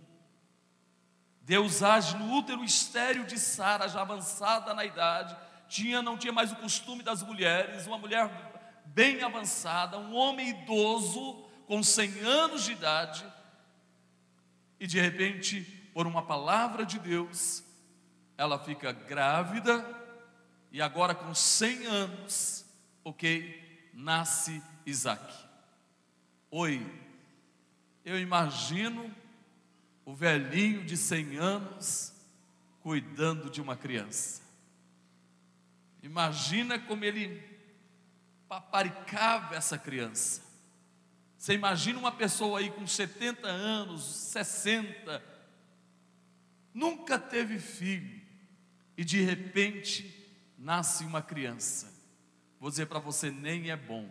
Deus 1.40 1.82
age 1.82 2.16
no 2.16 2.32
útero 2.32 2.62
estéril 2.62 3.24
de 3.24 3.40
Sara, 3.40 3.88
já 3.88 4.02
avançada 4.02 4.72
na 4.72 4.84
idade, 4.84 5.36
tinha, 5.66 6.00
não 6.00 6.16
tinha 6.16 6.32
mais 6.32 6.52
o 6.52 6.56
costume 6.56 7.02
das 7.02 7.24
mulheres, 7.24 7.88
uma 7.88 7.98
mulher 7.98 8.30
bem 8.84 9.20
avançada, 9.20 9.98
um 9.98 10.14
homem 10.14 10.50
idoso, 10.50 11.44
com 11.66 11.82
100 11.82 12.20
anos 12.20 12.62
de 12.62 12.70
idade, 12.70 13.26
e 14.78 14.86
de 14.86 15.00
repente, 15.00 15.60
por 15.92 16.06
uma 16.06 16.22
palavra 16.22 16.86
de 16.86 17.00
Deus, 17.00 17.64
ela 18.38 18.60
fica 18.60 18.92
grávida, 18.92 20.03
e 20.74 20.82
agora 20.82 21.14
com 21.14 21.32
100 21.32 21.86
anos, 21.86 22.66
ok, 23.04 23.88
nasce 23.92 24.60
Isaac. 24.84 25.32
Oi, 26.50 26.84
eu 28.04 28.18
imagino 28.18 29.08
o 30.04 30.12
velhinho 30.12 30.84
de 30.84 30.96
100 30.96 31.36
anos 31.36 32.12
cuidando 32.80 33.48
de 33.48 33.62
uma 33.62 33.76
criança. 33.76 34.42
Imagina 36.02 36.76
como 36.76 37.04
ele 37.04 37.40
paparicava 38.48 39.54
essa 39.54 39.78
criança. 39.78 40.42
Você 41.38 41.54
imagina 41.54 42.00
uma 42.00 42.10
pessoa 42.10 42.58
aí 42.58 42.72
com 42.72 42.84
70 42.84 43.46
anos, 43.46 44.02
60, 44.02 45.22
nunca 46.74 47.16
teve 47.16 47.60
filho, 47.60 48.20
e 48.96 49.04
de 49.04 49.20
repente 49.20 50.23
nasce 50.64 51.04
uma 51.04 51.22
criança. 51.22 51.92
Vou 52.58 52.70
dizer 52.70 52.86
para 52.86 52.98
você, 52.98 53.30
nem 53.30 53.70
é 53.70 53.76
bom. 53.76 54.10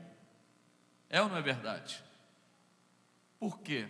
É 1.09 1.21
ou 1.21 1.27
não 1.27 1.35
é 1.35 1.41
verdade? 1.41 2.01
Por 3.37 3.59
quê? 3.59 3.89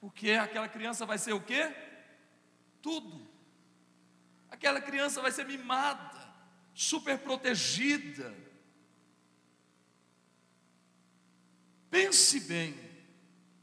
Porque 0.00 0.30
aquela 0.30 0.68
criança 0.68 1.04
vai 1.04 1.18
ser 1.18 1.34
o 1.34 1.40
quê? 1.40 1.74
Tudo. 2.80 3.28
Aquela 4.50 4.80
criança 4.80 5.20
vai 5.20 5.30
ser 5.30 5.44
mimada, 5.44 6.18
super 6.72 7.18
protegida 7.18 8.34
Pense 11.90 12.40
bem 12.40 12.74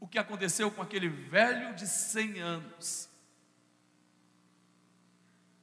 o 0.00 0.06
que 0.06 0.18
aconteceu 0.18 0.70
com 0.70 0.82
aquele 0.82 1.08
velho 1.08 1.74
de 1.74 1.86
100 1.86 2.40
anos. 2.40 3.08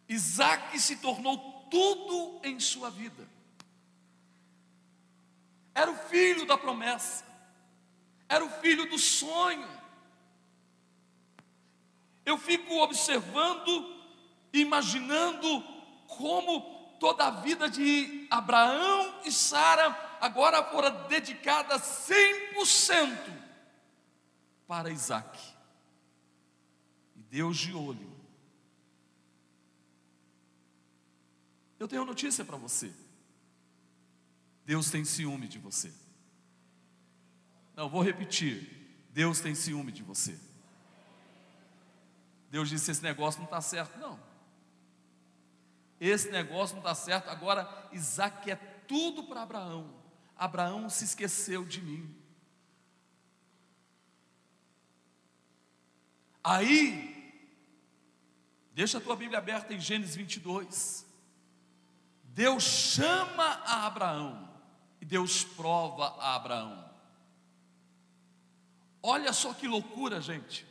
Isaac 0.07 0.79
se 0.79 0.97
tornou 0.97 1.52
tudo 1.73 2.39
em 2.43 2.59
sua 2.59 2.91
vida. 2.91 3.27
Era 5.73 5.89
o 5.89 5.95
filho 5.95 6.45
da 6.45 6.55
promessa, 6.55 7.25
era 8.29 8.45
o 8.45 8.49
filho 8.61 8.87
do 8.87 8.99
sonho. 8.99 9.67
Eu 12.23 12.37
fico 12.37 12.75
observando, 12.75 13.91
imaginando 14.53 15.63
como 16.07 16.61
toda 16.99 17.25
a 17.25 17.31
vida 17.31 17.67
de 17.67 18.27
Abraão 18.29 19.21
e 19.25 19.31
Sara 19.31 20.17
agora 20.21 20.63
fora 20.63 20.91
dedicada 20.91 21.79
100% 21.79 23.17
para 24.67 24.91
Isaac. 24.91 25.39
E 27.15 27.23
Deus 27.23 27.57
de 27.57 27.73
olho. 27.73 28.12
Eu 31.83 31.87
tenho 31.89 32.05
notícia 32.05 32.45
para 32.45 32.55
você. 32.55 32.93
Deus 34.65 34.89
tem 34.89 35.03
ciúme 35.03 35.49
de 35.49 35.59
você. 35.59 35.91
Não, 37.75 37.89
vou 37.89 38.01
repetir. 38.01 38.69
Deus 39.09 39.41
tem 39.41 39.53
ciúme 39.53 39.91
de 39.91 40.01
você. 40.01 40.39
Deus 42.49 42.69
disse: 42.69 42.89
esse 42.89 43.03
negócio 43.03 43.39
não 43.39 43.47
está 43.47 43.59
certo, 43.59 43.99
não. 43.99 44.17
Esse 45.99 46.31
negócio 46.31 46.77
não 46.77 46.81
está 46.81 46.95
certo. 46.95 47.29
Agora, 47.29 47.89
Isaac 47.91 48.49
é 48.49 48.55
tudo 48.87 49.25
para 49.25 49.41
Abraão. 49.41 49.93
Abraão 50.37 50.89
se 50.89 51.03
esqueceu 51.03 51.65
de 51.65 51.81
mim. 51.81 52.15
Aí, 56.41 57.43
deixa 58.71 58.99
a 58.99 59.01
tua 59.01 59.17
Bíblia 59.17 59.39
aberta 59.39 59.73
em 59.73 59.81
Gênesis 59.81 60.15
22. 60.15 61.02
Deus 62.33 62.63
chama 62.63 63.43
a 63.63 63.85
Abraão 63.85 64.49
e 64.99 65.05
Deus 65.05 65.43
prova 65.43 66.15
a 66.19 66.35
Abraão. 66.35 66.83
Olha 69.03 69.31
só 69.31 69.53
que 69.53 69.67
loucura, 69.67 70.19
gente. 70.19 70.65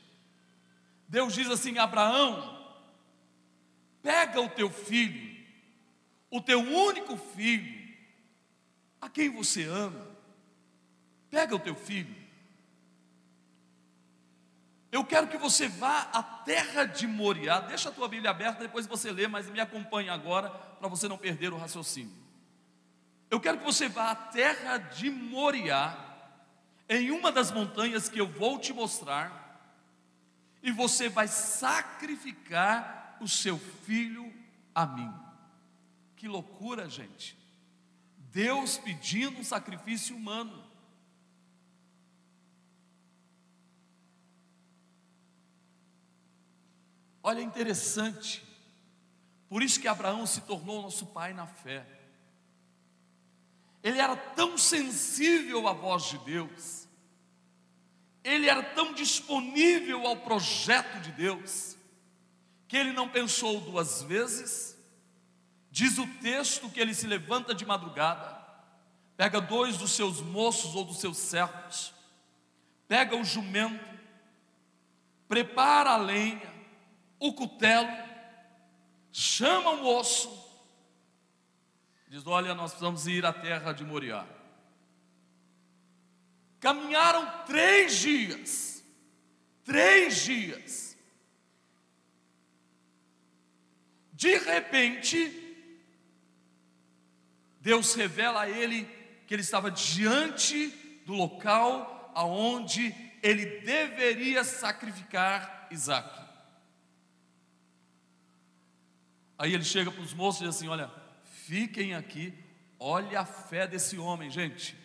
Deus 1.07 1.35
diz 1.35 1.49
assim: 1.49 1.79
Abraão, 1.79 2.59
pega 4.03 4.41
o 4.41 4.49
teu 4.49 4.71
filho, 4.71 5.41
o 6.31 6.41
teu 6.41 6.59
único 6.59 7.17
filho, 7.17 7.97
a 9.01 9.09
quem 9.09 9.31
você 9.31 9.63
ama, 9.63 10.05
pega 11.31 11.55
o 11.55 11.61
teu 11.61 11.77
filho. 11.77 12.22
Eu 14.93 15.03
quero 15.03 15.27
que 15.27 15.39
você 15.39 15.69
vá 15.69 16.03
à 16.13 16.23
terra 16.23 16.85
de 16.85 17.07
Moriá. 17.07 17.61
Deixa 17.61 17.89
a 17.89 17.93
tua 17.93 18.07
Bíblia 18.07 18.31
aberta, 18.31 18.61
depois 18.61 18.87
você 18.87 19.11
lê, 19.11 19.27
mas 19.27 19.49
me 19.49 19.59
acompanhe 19.59 20.11
agora 20.11 20.51
para 20.51 20.87
você 20.87 21.09
não 21.09 21.17
perder 21.17 21.51
o 21.51 21.57
raciocínio. 21.57 22.15
Eu 23.31 23.41
quero 23.41 23.57
que 23.59 23.65
você 23.65 23.89
vá 23.89 24.11
à 24.11 24.15
terra 24.15 24.77
de 24.77 25.11
Moriá, 25.11 25.97
em 26.87 27.11
uma 27.11 27.33
das 27.33 27.51
montanhas 27.51 28.11
que 28.11 28.21
eu 28.21 28.27
vou 28.27 28.59
te 28.59 28.75
mostrar, 28.75 29.41
e 30.63 30.71
você 30.71 31.09
vai 31.09 31.27
sacrificar 31.27 33.17
o 33.19 33.27
seu 33.27 33.59
filho 33.59 34.31
a 34.75 34.85
mim. 34.85 35.11
Que 36.17 36.29
loucura, 36.29 36.87
gente. 36.91 37.39
Deus 38.31 38.77
pedindo 38.77 39.41
um 39.41 39.45
sacrifício 39.45 40.15
humano. 40.15 40.63
Olha, 47.23 47.41
é 47.41 47.43
interessante. 47.43 48.43
Por 49.49 49.63
isso 49.63 49.81
que 49.81 49.87
Abraão 49.87 50.27
se 50.27 50.41
tornou 50.41 50.83
nosso 50.83 51.07
pai 51.07 51.33
na 51.33 51.47
fé. 51.47 51.87
Ele 53.83 53.99
era 53.99 54.17
tão 54.17 54.57
sensível 54.57 55.69
à 55.69 55.73
voz 55.73 56.05
de 56.05 56.19
Deus. 56.19 56.89
Ele 58.25 58.49
era 58.49 58.63
tão 58.63 58.93
disponível 58.93 60.07
ao 60.07 60.17
projeto 60.17 61.01
de 61.01 61.11
Deus, 61.13 61.77
que 62.69 62.77
ele 62.77 62.93
não 62.93 63.09
pensou 63.09 63.61
duas 63.61 64.03
vezes. 64.03 64.79
Diz 65.71 65.99
o 65.99 66.07
texto 66.21 66.71
que 66.71 66.79
ele 66.79 66.95
se 66.95 67.07
levanta 67.07 67.55
de 67.55 67.67
madrugada, 67.67 68.41
pega 69.17 69.41
dois 69.41 69.77
dos 69.77 69.93
seus 69.93 70.21
moços 70.21 70.75
ou 70.75 70.85
dos 70.85 71.01
seus 71.01 71.17
servos, 71.17 71.93
pega 72.87 73.17
o 73.17 73.25
jumento, 73.25 73.99
prepara 75.27 75.91
a 75.91 75.97
lenha, 75.97 76.52
o 77.23 77.33
cutelo, 77.33 77.89
chama 79.13 79.71
o 79.71 79.83
moço, 79.83 80.29
diz: 82.09 82.27
Olha, 82.27 82.55
nós 82.55 82.73
precisamos 82.73 83.07
ir 83.07 83.25
à 83.25 83.33
terra 83.33 83.73
de 83.73 83.85
Moriá. 83.85 84.27
Caminharam 86.59 87.45
três 87.45 87.99
dias, 87.99 88.85
três 89.65 90.25
dias. 90.25 90.97
De 94.13 94.37
repente, 94.39 95.39
Deus 97.61 97.95
revela 97.95 98.43
a 98.43 98.51
ele 98.51 98.85
que 99.27 99.35
ele 99.35 99.43
estava 99.43 99.71
diante 99.71 100.69
do 101.07 101.15
local 101.15 102.13
aonde 102.15 102.95
ele 103.23 103.61
deveria 103.61 104.45
sacrificar 104.45 105.69
Isaac. 105.71 106.22
Aí 109.39 109.55
ele 109.55 109.65
chega 109.65 109.91
para 109.91 110.03
os 110.03 110.15
moços 110.15 110.41
e 110.41 110.45
diz 110.45 110.57
assim: 110.57 110.69
Olha, 110.69 110.91
fiquem 111.25 111.95
aqui, 111.95 112.33
olha 112.79 113.21
a 113.21 113.25
fé 113.25 113.67
desse 113.67 113.99
homem, 113.99 114.31
gente. 114.31 114.77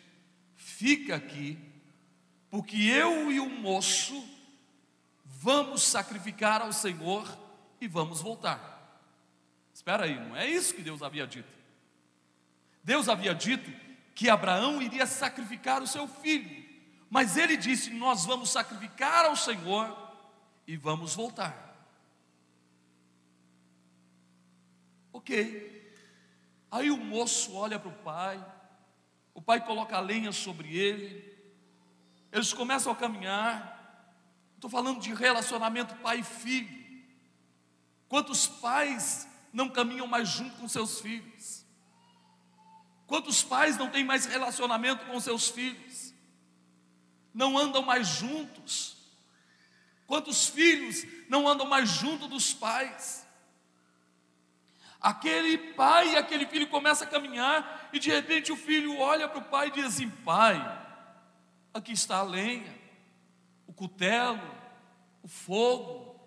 Fica 0.55 1.15
aqui, 1.15 1.57
porque 2.49 2.77
eu 2.77 3.31
e 3.31 3.39
o 3.39 3.49
moço 3.49 4.27
vamos 5.23 5.83
sacrificar 5.83 6.61
ao 6.61 6.73
Senhor 6.73 7.27
e 7.79 7.87
vamos 7.87 8.21
voltar. 8.21 8.75
Espera 9.73 10.05
aí, 10.05 10.19
não 10.19 10.35
é 10.35 10.47
isso 10.47 10.73
que 10.73 10.81
Deus 10.81 11.01
havia 11.01 11.27
dito. 11.27 11.57
Deus 12.83 13.07
havia 13.07 13.35
dito 13.35 13.71
que 14.15 14.29
Abraão 14.29 14.81
iria 14.81 15.05
sacrificar 15.05 15.83
o 15.83 15.87
seu 15.87 16.07
filho, 16.07 16.65
mas 17.09 17.37
ele 17.37 17.55
disse: 17.55 17.91
Nós 17.91 18.25
vamos 18.25 18.49
sacrificar 18.49 19.25
ao 19.25 19.35
Senhor 19.35 19.95
e 20.65 20.75
vamos 20.75 21.13
voltar. 21.13 21.66
Ok. 25.17 25.33
Aí 26.69 26.91
o 26.91 26.97
moço 26.97 27.55
olha 27.55 27.79
para 27.79 27.89
o 27.89 28.03
pai, 28.03 28.45
o 29.33 29.41
pai 29.41 29.65
coloca 29.65 29.99
lenha 29.99 30.31
sobre 30.31 30.77
ele, 30.77 31.25
eles 32.31 32.53
começam 32.53 32.91
a 32.91 32.95
caminhar. 32.95 34.13
Estou 34.53 34.69
falando 34.69 34.99
de 34.99 35.11
relacionamento 35.15 35.95
pai 35.95 36.19
e 36.19 36.23
filho. 36.23 37.03
Quantos 38.07 38.45
pais 38.45 39.27
não 39.51 39.69
caminham 39.69 40.05
mais 40.05 40.29
junto 40.29 40.55
com 40.57 40.67
seus 40.67 41.01
filhos? 41.01 41.65
Quantos 43.07 43.41
pais 43.41 43.75
não 43.75 43.89
têm 43.89 44.03
mais 44.03 44.27
relacionamento 44.27 45.03
com 45.07 45.19
seus 45.19 45.49
filhos? 45.49 46.13
Não 47.33 47.57
andam 47.57 47.81
mais 47.81 48.07
juntos? 48.07 48.97
Quantos 50.05 50.47
filhos 50.47 51.07
não 51.27 51.47
andam 51.47 51.65
mais 51.65 51.89
junto 51.89 52.27
dos 52.27 52.53
pais? 52.53 53.26
Aquele 54.99 55.57
pai 55.73 56.13
e 56.13 56.17
aquele 56.17 56.45
filho 56.45 56.67
começam 56.67 57.07
a 57.07 57.11
caminhar 57.11 57.89
e 57.93 57.99
de 57.99 58.09
repente 58.09 58.51
o 58.51 58.57
filho 58.57 58.97
olha 58.97 59.27
para 59.27 59.39
o 59.39 59.45
pai 59.45 59.67
e 59.67 59.71
diz 59.71 59.85
assim: 59.85 60.09
Pai, 60.09 60.57
aqui 61.73 61.91
está 61.91 62.17
a 62.17 62.23
lenha, 62.23 62.75
o 63.67 63.73
cutelo, 63.73 64.41
o 65.21 65.27
fogo, 65.27 66.19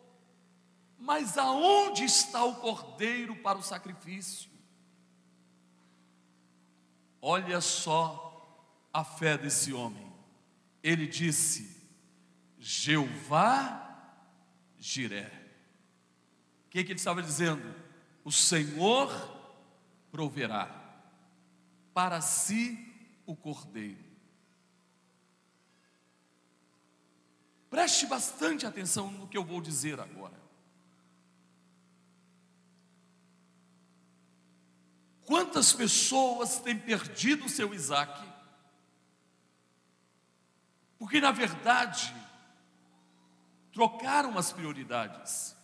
mas 0.99 1.37
aonde 1.37 2.05
está 2.05 2.45
o 2.45 2.57
cordeiro 2.57 3.35
para 3.37 3.59
o 3.59 3.63
sacrifício? 3.63 4.51
Olha 7.21 7.61
só 7.61 8.31
a 8.93 9.05
fé 9.05 9.37
desse 9.37 9.73
homem. 9.73 10.11
Ele 10.83 11.07
disse: 11.07 11.89
Jeová 12.59 13.87
Jiré. 14.79 15.31
O 16.67 16.71
que, 16.71 16.85
que 16.85 16.93
ele 16.93 16.99
estava 16.99 17.21
dizendo? 17.21 17.90
O 18.25 18.31
Senhor 18.31 19.11
proverá 20.11 20.69
para 21.95 22.21
si 22.21 22.93
o 23.27 23.35
cordeiro. 23.35 24.11
Preste 27.69 28.07
bastante 28.07 28.67
atenção 28.67 29.11
no 29.11 29.29
que 29.29 29.39
eu 29.39 29.45
vou 29.45 29.61
dizer 29.61 30.01
agora. 30.01 30.39
Quantas 35.25 35.73
pessoas 35.73 36.59
têm 36.59 36.77
perdido 36.77 37.47
o 37.47 37.49
seu 37.49 37.73
Isaac? 37.73 38.29
Porque, 40.99 41.21
na 41.21 41.31
verdade, 41.31 42.13
trocaram 43.73 44.37
as 44.37 44.53
prioridades. 44.53 45.57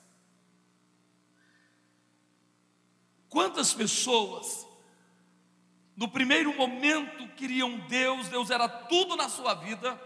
Quantas 3.37 3.75
pessoas, 3.75 4.67
no 5.95 6.09
primeiro 6.09 6.57
momento, 6.57 7.29
queriam 7.35 7.81
Deus, 7.81 8.31
Deus 8.31 8.49
era 8.49 8.67
tudo 8.67 9.15
na 9.15 9.29
sua 9.29 9.53
vida, 9.53 10.01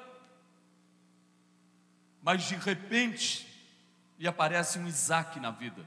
mas 2.21 2.43
de 2.43 2.57
repente 2.57 3.47
lhe 4.19 4.27
aparece 4.27 4.81
um 4.81 4.89
Isaac 4.89 5.39
na 5.39 5.53
vida. 5.53 5.87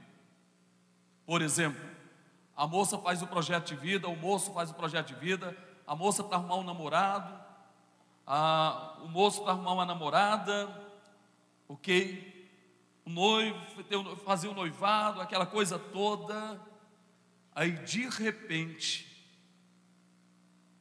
Por 1.26 1.42
exemplo, 1.42 1.86
a 2.56 2.66
moça 2.66 2.96
faz 2.96 3.20
o 3.20 3.26
projeto 3.26 3.66
de 3.66 3.76
vida, 3.76 4.08
o 4.08 4.16
moço 4.16 4.50
faz 4.54 4.70
o 4.70 4.74
projeto 4.74 5.08
de 5.08 5.16
vida, 5.16 5.54
a 5.86 5.94
moça 5.94 6.24
para 6.24 6.38
arrumar 6.38 6.56
um 6.56 6.64
namorado, 6.64 7.38
a, 8.26 8.96
o 9.02 9.08
moço 9.08 9.42
para 9.42 9.52
arrumar 9.52 9.74
uma 9.74 9.84
namorada, 9.84 10.66
ok? 11.68 12.50
O 13.04 13.10
noivo, 13.10 13.60
fazer 14.24 14.48
o 14.48 14.54
noivado, 14.54 15.20
aquela 15.20 15.44
coisa 15.44 15.78
toda. 15.78 16.72
Aí 17.54 17.72
de 17.84 18.08
repente, 18.08 19.14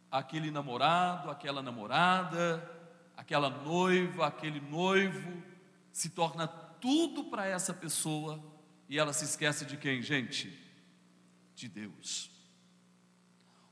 aquele 0.10 0.50
namorado, 0.50 1.30
aquela 1.30 1.62
namorada, 1.62 2.70
aquela 3.16 3.50
noiva, 3.50 4.28
aquele 4.28 4.60
noivo 4.60 5.44
se 5.92 6.10
torna 6.10 6.48
tudo 6.48 7.26
para 7.26 7.46
essa 7.46 7.74
pessoa 7.74 8.44
e 8.90 8.98
ela 8.98 9.14
se 9.14 9.26
esquece 9.26 9.66
de 9.66 9.78
quem, 9.78 10.02
gente? 10.02 10.60
De 11.56 11.68
Deus. 11.68 12.32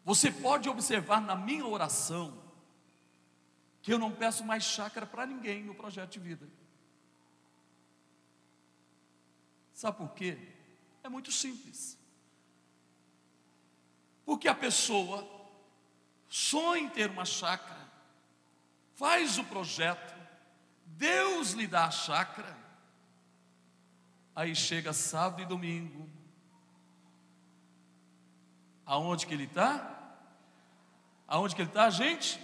Você 0.03 0.31
pode 0.31 0.69
observar 0.69 1.21
na 1.21 1.35
minha 1.35 1.65
oração 1.65 2.41
que 3.81 3.91
eu 3.91 3.99
não 3.99 4.11
peço 4.11 4.45
mais 4.45 4.63
chácara 4.63 5.05
para 5.05 5.25
ninguém 5.25 5.63
no 5.63 5.73
projeto 5.73 6.11
de 6.11 6.19
vida. 6.19 6.47
Sabe 9.73 9.97
por 9.97 10.13
quê? 10.13 10.37
É 11.03 11.09
muito 11.09 11.31
simples. 11.31 12.00
Porque 14.31 14.47
a 14.47 14.55
pessoa 14.55 15.27
sonha 16.29 16.83
em 16.83 16.87
ter 16.87 17.09
uma 17.09 17.25
chácara, 17.25 17.85
faz 18.95 19.37
o 19.37 19.43
projeto, 19.43 20.15
Deus 20.85 21.51
lhe 21.51 21.67
dá 21.67 21.87
a 21.87 21.91
chácara, 21.91 22.57
aí 24.33 24.55
chega 24.55 24.93
sábado 24.93 25.41
e 25.41 25.45
domingo, 25.45 26.09
aonde 28.85 29.27
que 29.27 29.33
ele 29.33 29.43
está? 29.43 30.15
Aonde 31.27 31.53
que 31.53 31.63
ele 31.63 31.69
está, 31.69 31.89
gente? 31.89 32.39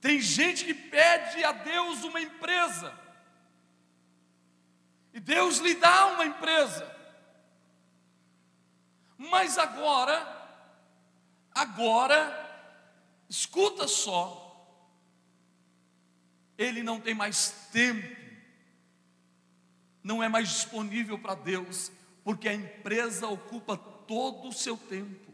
Tem 0.00 0.20
gente 0.20 0.64
que 0.64 0.74
pede 0.74 1.44
a 1.44 1.52
Deus 1.52 2.02
uma 2.02 2.20
empresa. 2.20 3.03
E 5.14 5.20
Deus 5.20 5.58
lhe 5.58 5.76
dá 5.76 6.06
uma 6.06 6.26
empresa. 6.26 6.92
Mas 9.16 9.56
agora, 9.56 10.26
agora, 11.54 12.18
escuta 13.28 13.86
só, 13.86 14.40
ele 16.58 16.82
não 16.82 17.00
tem 17.00 17.14
mais 17.14 17.68
tempo, 17.70 18.16
não 20.02 20.20
é 20.20 20.28
mais 20.28 20.48
disponível 20.48 21.16
para 21.16 21.36
Deus, 21.36 21.92
porque 22.24 22.48
a 22.48 22.54
empresa 22.54 23.28
ocupa 23.28 23.76
todo 23.76 24.48
o 24.48 24.52
seu 24.52 24.76
tempo. 24.76 25.32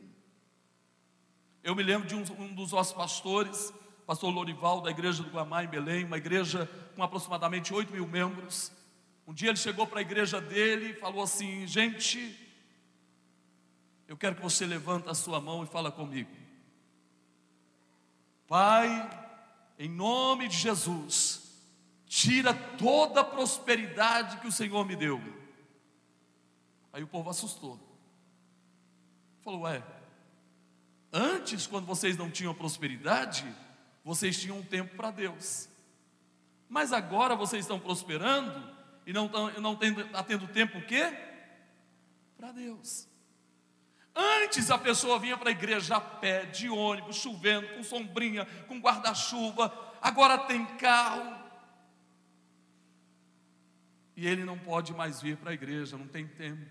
Eu 1.63 1.75
me 1.75 1.83
lembro 1.83 2.07
de 2.07 2.15
um, 2.15 2.21
um 2.39 2.55
dos 2.55 2.73
nossos 2.73 2.93
pastores, 2.93 3.73
pastor 4.07 4.31
Lorival, 4.31 4.83
da 4.83 4.91
igreja 4.91 5.23
do 5.23 5.31
Guamá, 5.31 5.65
em 5.65 5.69
Belém, 5.69 6.05
uma 6.05 6.19
igreja 6.19 6.69
com 6.95 7.03
aproximadamente 7.03 7.73
8 7.73 7.91
mil 7.91 8.07
membros. 8.07 8.79
Um 9.31 9.33
dia 9.33 9.51
ele 9.51 9.57
chegou 9.57 9.87
para 9.87 10.01
a 10.01 10.03
igreja 10.03 10.41
dele 10.41 10.87
e 10.87 10.95
falou 10.95 11.23
assim: 11.23 11.65
Gente, 11.65 12.37
eu 14.09 14.17
quero 14.17 14.35
que 14.35 14.43
você 14.43 14.67
levante 14.67 15.09
a 15.09 15.15
sua 15.15 15.41
mão 15.41 15.63
e 15.63 15.69
fala 15.69 15.93
comigo. 15.93 16.29
Pai, 18.49 19.09
em 19.79 19.89
nome 19.89 20.49
de 20.49 20.57
Jesus, 20.57 21.49
tira 22.07 22.53
toda 22.53 23.21
a 23.21 23.25
prosperidade 23.25 24.39
que 24.39 24.49
o 24.49 24.53
Senhor 24.53 24.85
me 24.85 24.97
deu. 24.97 25.23
Aí 26.93 27.05
o 27.05 27.07
povo 27.07 27.31
assustou. 27.31 27.79
Falou: 29.43 29.61
Ué, 29.61 29.81
antes, 31.13 31.69
quando 31.69 31.87
vocês 31.87 32.17
não 32.17 32.33
tinham 32.33 32.53
prosperidade, 32.53 33.47
vocês 34.03 34.41
tinham 34.41 34.59
um 34.59 34.65
tempo 34.65 34.97
para 34.97 35.13
Deus. 35.13 35.69
Mas 36.69 36.93
agora 36.93 37.37
vocês 37.37 37.63
estão 37.65 37.79
prosperando 37.79 38.80
e 39.11 39.13
não 39.13 39.29
não 39.61 39.75
tendo, 39.75 40.05
tá 40.09 40.23
tendo 40.23 40.47
tempo 40.47 40.79
o 40.79 40.87
quê? 40.87 41.13
Para 42.37 42.53
Deus. 42.53 43.09
Antes 44.15 44.71
a 44.71 44.79
pessoa 44.79 45.19
vinha 45.19 45.37
para 45.37 45.49
a 45.49 45.53
igreja 45.53 45.97
a 45.97 46.01
pé, 46.01 46.47
de 46.47 46.69
ônibus, 46.69 47.17
chovendo, 47.17 47.67
com 47.75 47.83
sombrinha, 47.83 48.45
com 48.69 48.79
guarda-chuva, 48.79 49.97
agora 50.01 50.39
tem 50.39 50.65
carro. 50.77 51.37
E 54.15 54.29
ele 54.29 54.45
não 54.45 54.57
pode 54.57 54.95
mais 54.95 55.21
vir 55.21 55.37
para 55.37 55.51
a 55.51 55.55
igreja, 55.55 55.99
não 55.99 56.07
tem 56.07 56.29
tempo. 56.29 56.71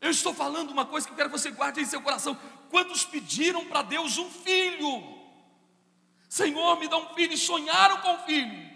Eu 0.00 0.10
estou 0.10 0.34
falando 0.34 0.72
uma 0.72 0.86
coisa 0.86 1.06
que 1.06 1.12
eu 1.12 1.16
quero 1.16 1.30
que 1.30 1.38
você 1.38 1.52
guarde 1.52 1.80
em 1.80 1.84
seu 1.84 2.02
coração. 2.02 2.34
Quantos 2.68 3.04
pediram 3.04 3.64
para 3.66 3.82
Deus 3.82 4.18
um 4.18 4.28
filho? 4.28 5.13
Senhor, 6.34 6.80
me 6.80 6.88
dá 6.88 6.96
um 6.96 7.14
filho, 7.14 7.32
e 7.32 7.38
sonharam 7.38 8.00
com 8.00 8.14
um 8.14 8.18
filho. 8.24 8.68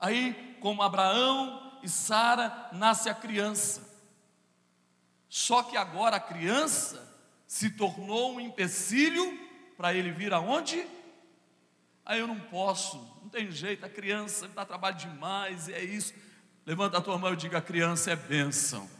Aí, 0.00 0.56
como 0.60 0.82
Abraão 0.82 1.78
e 1.80 1.88
Sara, 1.88 2.70
nasce 2.72 3.08
a 3.08 3.14
criança. 3.14 3.88
Só 5.28 5.62
que 5.62 5.76
agora 5.76 6.16
a 6.16 6.20
criança 6.20 7.08
se 7.46 7.70
tornou 7.70 8.34
um 8.34 8.40
empecilho 8.40 9.38
para 9.76 9.94
ele 9.94 10.10
vir 10.10 10.32
aonde? 10.32 10.84
Aí 12.04 12.18
eu 12.18 12.26
não 12.26 12.40
posso, 12.40 12.96
não 13.22 13.28
tem 13.28 13.48
jeito, 13.48 13.86
a 13.86 13.88
criança 13.88 14.48
dá 14.48 14.64
trabalho 14.64 14.96
demais, 14.96 15.68
e 15.68 15.74
é 15.74 15.84
isso. 15.84 16.12
Levanta 16.66 16.98
a 16.98 17.00
tua 17.00 17.16
mão 17.16 17.32
e 17.32 17.36
diga: 17.36 17.58
a 17.58 17.62
criança 17.62 18.10
é 18.10 18.16
bênção. 18.16 18.90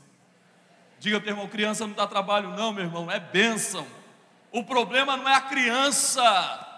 Diga 1.01 1.19
o 1.19 1.29
irmão: 1.29 1.49
criança 1.49 1.85
não 1.85 1.95
dá 1.95 2.07
trabalho, 2.07 2.51
não, 2.51 2.73
meu 2.73 2.85
irmão, 2.85 3.11
é 3.11 3.19
bênção. 3.19 3.85
O 4.53 4.63
problema 4.63 5.17
não 5.17 5.29
é 5.29 5.35
a 5.35 5.41
criança. 5.41 6.72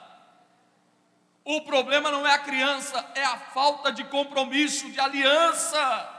O 1.44 1.60
problema 1.60 2.10
não 2.10 2.26
é 2.26 2.32
a 2.32 2.38
criança, 2.38 3.04
é 3.14 3.22
a 3.22 3.36
falta 3.36 3.92
de 3.92 4.02
compromisso, 4.04 4.90
de 4.90 4.98
aliança, 4.98 6.10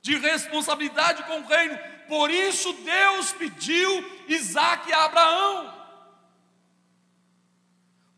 de 0.00 0.16
responsabilidade 0.16 1.22
com 1.24 1.40
o 1.40 1.46
reino. 1.46 1.78
Por 2.08 2.30
isso 2.30 2.72
Deus 2.72 3.32
pediu 3.32 4.24
Isaac 4.26 4.90
a 4.90 5.04
Abraão. 5.04 5.74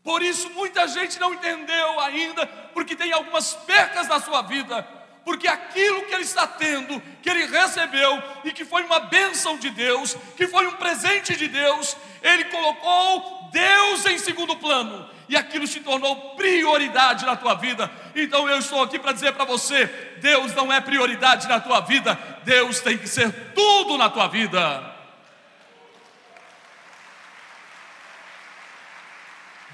Por 0.01 0.23
isso 0.23 0.49
muita 0.51 0.87
gente 0.87 1.19
não 1.19 1.33
entendeu 1.33 1.99
ainda, 1.99 2.47
porque 2.73 2.95
tem 2.95 3.11
algumas 3.11 3.53
percas 3.53 4.07
na 4.07 4.21
sua 4.21 4.41
vida, 4.43 4.81
porque 5.25 5.49
aquilo 5.49 6.05
que 6.05 6.13
ele 6.13 6.23
está 6.23 6.47
tendo, 6.47 7.01
que 7.21 7.29
ele 7.29 7.45
recebeu 7.45 8.23
e 8.45 8.53
que 8.53 8.63
foi 8.63 8.83
uma 8.85 9.01
bênção 9.01 9.57
de 9.57 9.69
Deus, 9.69 10.15
que 10.37 10.47
foi 10.47 10.65
um 10.65 10.77
presente 10.77 11.35
de 11.35 11.49
Deus, 11.49 11.97
ele 12.23 12.45
colocou 12.45 13.49
Deus 13.51 14.05
em 14.05 14.17
segundo 14.17 14.55
plano 14.55 15.18
e 15.29 15.37
aquilo 15.37 15.67
se 15.67 15.79
tornou 15.81 16.35
prioridade 16.35 17.23
na 17.23 17.35
tua 17.35 17.53
vida. 17.53 17.89
Então 18.15 18.49
eu 18.49 18.57
estou 18.57 18.81
aqui 18.81 18.97
para 18.97 19.11
dizer 19.11 19.31
para 19.33 19.45
você: 19.45 19.85
Deus 20.19 20.55
não 20.55 20.73
é 20.73 20.81
prioridade 20.81 21.47
na 21.47 21.59
tua 21.59 21.81
vida, 21.81 22.19
Deus 22.43 22.79
tem 22.79 22.97
que 22.97 23.07
ser 23.07 23.31
tudo 23.53 23.95
na 23.95 24.09
tua 24.09 24.27
vida. 24.27 24.97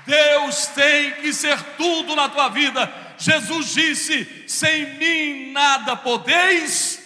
Deus 0.06 0.68
tem 0.68 1.13
que 1.13 1.34
ser 1.34 1.60
tudo 1.78 2.15
na 2.18 2.28
tua 2.28 2.50
vida. 2.50 2.94
Jesus 3.18 3.74
disse: 3.74 4.44
sem 4.48 4.98
mim 4.98 5.52
nada 5.54 5.96
podeis. 5.96 7.02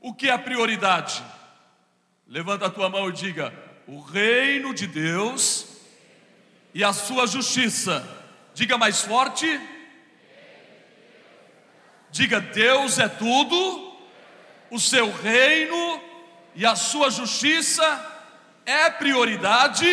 O 0.00 0.12
que 0.12 0.28
é 0.28 0.32
a 0.32 0.38
prioridade? 0.38 1.22
Levanta 2.26 2.66
a 2.66 2.70
tua 2.70 2.90
mão 2.90 3.08
e 3.08 3.12
diga: 3.12 3.54
o 3.86 4.00
reino 4.00 4.74
de 4.74 4.88
Deus 4.88 5.75
e 6.76 6.84
a 6.84 6.92
sua 6.92 7.26
justiça. 7.26 8.06
Diga 8.52 8.76
mais 8.76 9.00
forte. 9.00 9.48
Diga: 12.10 12.38
Deus 12.38 12.98
é 12.98 13.08
tudo, 13.08 13.96
o 14.70 14.78
seu 14.78 15.10
reino 15.10 16.02
e 16.54 16.66
a 16.66 16.76
sua 16.76 17.08
justiça 17.08 17.82
é 18.66 18.90
prioridade. 18.90 19.86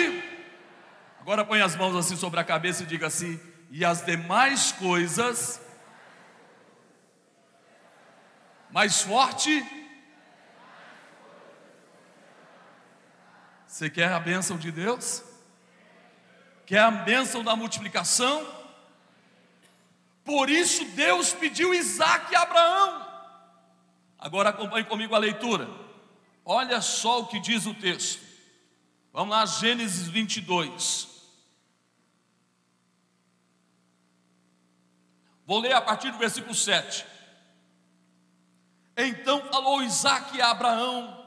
Agora 1.22 1.46
põe 1.46 1.62
as 1.62 1.74
mãos 1.74 1.96
assim 1.96 2.17
sobre 2.17 2.41
a 2.41 2.43
cabeça 2.43 2.84
e 2.84 2.86
diga 2.86 3.08
assim: 3.08 3.39
e 3.72 3.86
as 3.86 4.06
demais 4.06 4.74
coisas, 4.74 5.62
mais 8.69 9.02
forte. 9.02 9.65
Você 13.65 13.89
quer 13.89 14.12
a 14.12 14.19
bênção 14.19 14.58
de 14.58 14.69
Deus? 14.69 15.33
Quer 16.65 16.80
a 16.80 16.91
bênção 16.91 17.43
da 17.43 17.56
multiplicação? 17.56 18.45
Por 20.23 20.49
isso 20.49 20.86
Deus 20.86 21.34
pediu 21.34 21.73
Isaac 21.73 22.34
a 22.36 22.41
Abraão. 22.41 23.13
Agora 24.17 24.49
acompanhe 24.49 24.86
comigo 24.86 25.13
a 25.13 25.19
leitura. 25.19 25.69
Olha 26.45 26.80
só 26.82 27.21
o 27.21 27.28
que 27.28 27.39
diz 27.39 27.65
o 27.65 27.73
texto. 27.73 28.21
Vamos 29.12 29.36
lá, 29.36 29.45
Gênesis 29.45 30.08
22. 30.08 31.08
Vou 35.45 35.60
ler 35.60 35.73
a 35.73 35.82
partir 35.82 36.12
do 36.12 36.17
versículo 36.17 36.56
7. 36.56 37.06
Então 38.95 39.43
falou 39.49 39.84
Isaac 39.84 40.39
a 40.41 40.52
Abraão, 40.52 41.26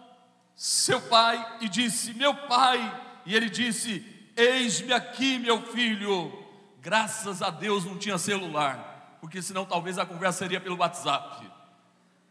seu 0.55 1.01
pai, 1.03 1.59
e 1.61 1.68
disse: 1.68 2.14
Meu 2.14 2.35
pai. 2.35 3.05
E 3.27 3.35
ele 3.35 3.51
disse: 3.51 4.15
Eis-me 4.37 4.92
aqui, 4.92 5.38
meu 5.38 5.62
filho. 5.62 6.44
Graças 6.81 7.40
a 7.40 7.49
Deus 7.51 7.85
não 7.85 7.99
tinha 7.99 8.18
celular, 8.18 9.16
porque 9.20 9.40
senão 9.40 9.64
talvez 9.64 9.99
a 9.99 10.05
conversa 10.05 10.40
seria 10.40 10.61
pelo 10.61 10.77
WhatsApp. 10.77 11.51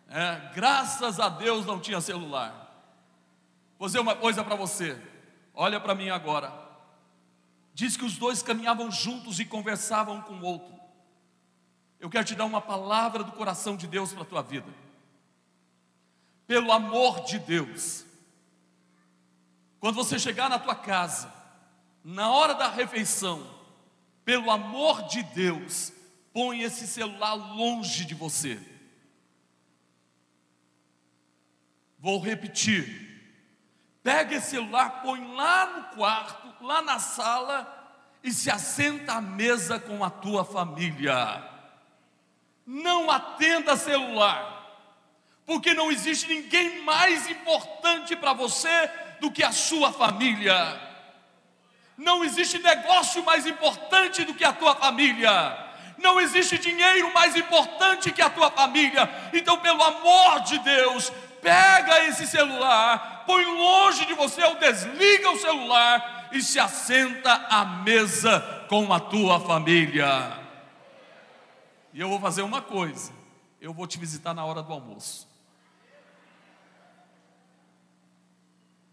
É, 0.07 0.53
graças 0.53 1.19
a 1.19 1.27
Deus 1.27 1.65
não 1.65 1.79
tinha 1.79 1.99
celular. 1.99 2.61
Vou 3.77 3.87
dizer 3.87 3.99
uma 3.99 4.15
coisa 4.15 4.43
para 4.43 4.55
você, 4.55 4.97
olha 5.53 5.79
para 5.79 5.95
mim 5.95 6.09
agora. 6.09 6.53
diz 7.73 7.97
que 7.97 8.05
os 8.05 8.17
dois 8.17 8.41
caminhavam 8.41 8.89
juntos 8.89 9.39
e 9.39 9.45
conversavam 9.45 10.17
um 10.17 10.21
com 10.21 10.35
o 10.35 10.43
outro. 10.43 10.73
Eu 11.99 12.09
quero 12.09 12.23
te 12.23 12.35
dar 12.35 12.45
uma 12.45 12.61
palavra 12.61 13.23
do 13.23 13.31
coração 13.31 13.75
de 13.75 13.87
Deus 13.87 14.13
para 14.13 14.21
a 14.21 14.25
tua 14.25 14.41
vida. 14.41 14.71
Pelo 16.47 16.71
amor 16.71 17.25
de 17.25 17.39
Deus, 17.39 18.05
quando 19.79 19.95
você 19.95 20.17
chegar 20.17 20.49
na 20.49 20.59
tua 20.59 20.75
casa, 20.75 21.33
na 22.05 22.29
hora 22.29 22.53
da 22.53 22.69
refeição, 22.69 23.43
pelo 24.23 24.51
amor 24.51 25.07
de 25.07 25.23
Deus, 25.23 25.91
põe 26.31 26.61
esse 26.61 26.85
celular 26.85 27.33
longe 27.33 28.05
de 28.05 28.13
você. 28.13 28.59
Vou 31.97 32.19
repetir. 32.19 33.03
Pega 34.03 34.35
esse 34.35 34.51
celular, 34.51 35.01
põe 35.01 35.33
lá 35.33 35.65
no 35.65 35.95
quarto, 35.95 36.63
lá 36.63 36.79
na 36.83 36.99
sala 36.99 37.71
e 38.23 38.31
se 38.31 38.51
assenta 38.51 39.13
à 39.13 39.21
mesa 39.21 39.79
com 39.79 40.03
a 40.03 40.11
tua 40.11 40.45
família. 40.45 41.43
Não 42.67 43.09
atenda 43.09 43.75
celular, 43.75 44.77
porque 45.43 45.73
não 45.73 45.91
existe 45.91 46.27
ninguém 46.27 46.83
mais 46.83 47.27
importante 47.27 48.15
para 48.15 48.33
você 48.33 48.91
do 49.19 49.31
que 49.31 49.43
a 49.43 49.51
sua 49.51 49.91
família. 49.91 50.94
Não 51.97 52.23
existe 52.23 52.59
negócio 52.59 53.23
mais 53.23 53.45
importante 53.45 54.23
do 54.23 54.33
que 54.33 54.43
a 54.43 54.51
tua 54.51 54.75
família. 54.75 55.65
Não 55.97 56.19
existe 56.19 56.57
dinheiro 56.57 57.13
mais 57.13 57.35
importante 57.35 58.11
que 58.11 58.21
a 58.21 58.29
tua 58.29 58.51
família. 58.51 59.09
Então, 59.33 59.57
pelo 59.59 59.81
amor 59.81 60.41
de 60.41 60.59
Deus, 60.59 61.11
pega 61.41 62.03
esse 62.05 62.27
celular, 62.27 63.23
põe 63.25 63.45
longe 63.45 64.05
de 64.05 64.13
você 64.13 64.43
ou 64.43 64.55
desliga 64.55 65.31
o 65.31 65.39
celular 65.39 66.29
e 66.31 66.41
se 66.41 66.59
assenta 66.59 67.33
à 67.49 67.63
mesa 67.65 68.65
com 68.67 68.91
a 68.91 68.99
tua 68.99 69.39
família. 69.39 70.39
E 71.93 72.01
eu 72.01 72.09
vou 72.09 72.19
fazer 72.19 72.41
uma 72.41 72.61
coisa: 72.61 73.13
eu 73.61 73.73
vou 73.73 73.87
te 73.87 73.97
visitar 73.97 74.33
na 74.33 74.43
hora 74.43 74.61
do 74.61 74.73
almoço. 74.73 75.27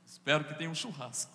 Espero 0.07 0.45
que 0.45 0.55
tenha 0.55 0.71
um 0.71 0.75
churrasco. 0.75 1.32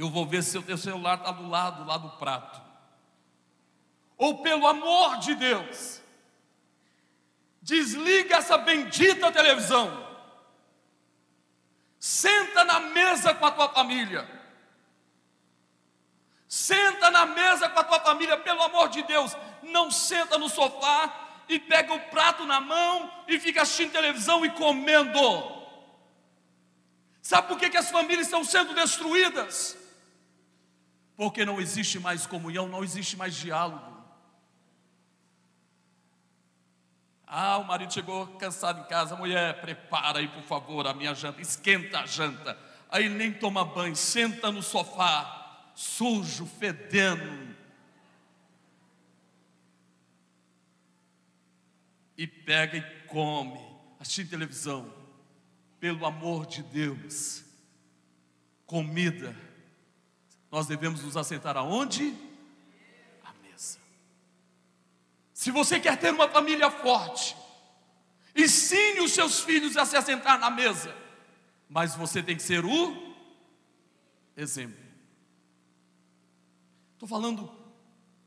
Eu 0.00 0.08
vou 0.08 0.26
ver 0.26 0.42
se 0.42 0.56
o 0.56 0.62
teu 0.62 0.78
celular 0.78 1.18
está 1.18 1.30
do 1.30 1.48
lado, 1.48 1.84
lá 1.84 1.96
do 1.96 2.10
prato. 2.10 2.60
Ou 4.16 4.42
pelo 4.42 4.66
amor 4.66 5.18
de 5.18 5.34
Deus, 5.34 6.00
Desliga 7.62 8.36
essa 8.36 8.56
bendita 8.56 9.30
televisão. 9.30 10.08
Senta 11.98 12.64
na 12.64 12.80
mesa 12.80 13.34
com 13.34 13.44
a 13.44 13.50
tua 13.50 13.68
família. 13.68 14.28
Senta 16.48 17.10
na 17.10 17.26
mesa 17.26 17.68
com 17.68 17.78
a 17.78 17.84
tua 17.84 18.00
família, 18.00 18.38
pelo 18.38 18.62
amor 18.62 18.88
de 18.88 19.02
Deus. 19.02 19.36
Não 19.62 19.90
senta 19.90 20.38
no 20.38 20.48
sofá 20.48 21.44
e 21.48 21.58
pega 21.58 21.92
o 21.92 22.00
prato 22.08 22.46
na 22.46 22.60
mão 22.60 23.12
e 23.28 23.38
fica 23.38 23.62
assistindo 23.62 23.92
televisão 23.92 24.44
e 24.44 24.50
comendo. 24.50 25.60
Sabe 27.20 27.48
por 27.48 27.58
que, 27.58 27.68
que 27.68 27.76
as 27.76 27.90
famílias 27.90 28.26
estão 28.26 28.42
sendo 28.42 28.74
destruídas? 28.74 29.76
Porque 31.20 31.44
não 31.44 31.60
existe 31.60 31.98
mais 31.98 32.26
comunhão, 32.26 32.66
não 32.66 32.82
existe 32.82 33.14
mais 33.14 33.34
diálogo. 33.34 33.84
Ah, 37.26 37.58
o 37.58 37.64
marido 37.64 37.92
chegou 37.92 38.26
cansado 38.38 38.80
em 38.80 38.84
casa, 38.84 39.14
mulher, 39.16 39.60
prepara 39.60 40.20
aí 40.20 40.28
por 40.28 40.42
favor 40.42 40.86
a 40.86 40.94
minha 40.94 41.14
janta, 41.14 41.42
esquenta 41.42 42.00
a 42.00 42.06
janta. 42.06 42.58
Aí 42.88 43.10
nem 43.10 43.34
toma 43.34 43.66
banho, 43.66 43.94
senta 43.94 44.50
no 44.50 44.62
sofá, 44.62 45.70
sujo, 45.74 46.46
fedendo. 46.46 47.54
E 52.16 52.26
pega 52.26 52.78
e 52.78 53.06
come, 53.08 53.60
assiste 53.98 54.30
televisão. 54.30 54.90
Pelo 55.78 56.06
amor 56.06 56.46
de 56.46 56.62
Deus, 56.62 57.44
comida, 58.64 59.49
nós 60.50 60.66
devemos 60.66 61.02
nos 61.02 61.16
assentar 61.16 61.56
aonde? 61.56 62.14
Se 65.32 65.50
você 65.50 65.80
quer 65.80 65.98
ter 65.98 66.12
uma 66.12 66.28
família 66.28 66.70
forte, 66.70 67.34
ensine 68.36 69.00
os 69.00 69.12
seus 69.12 69.40
filhos 69.40 69.74
a 69.76 69.86
se 69.86 69.96
assentar 69.96 70.38
na 70.38 70.50
mesa, 70.50 70.94
mas 71.66 71.94
você 71.94 72.22
tem 72.22 72.36
que 72.36 72.42
ser 72.42 72.62
o 72.62 73.14
exemplo. 74.36 74.84
Estou 76.92 77.08
falando 77.08 77.50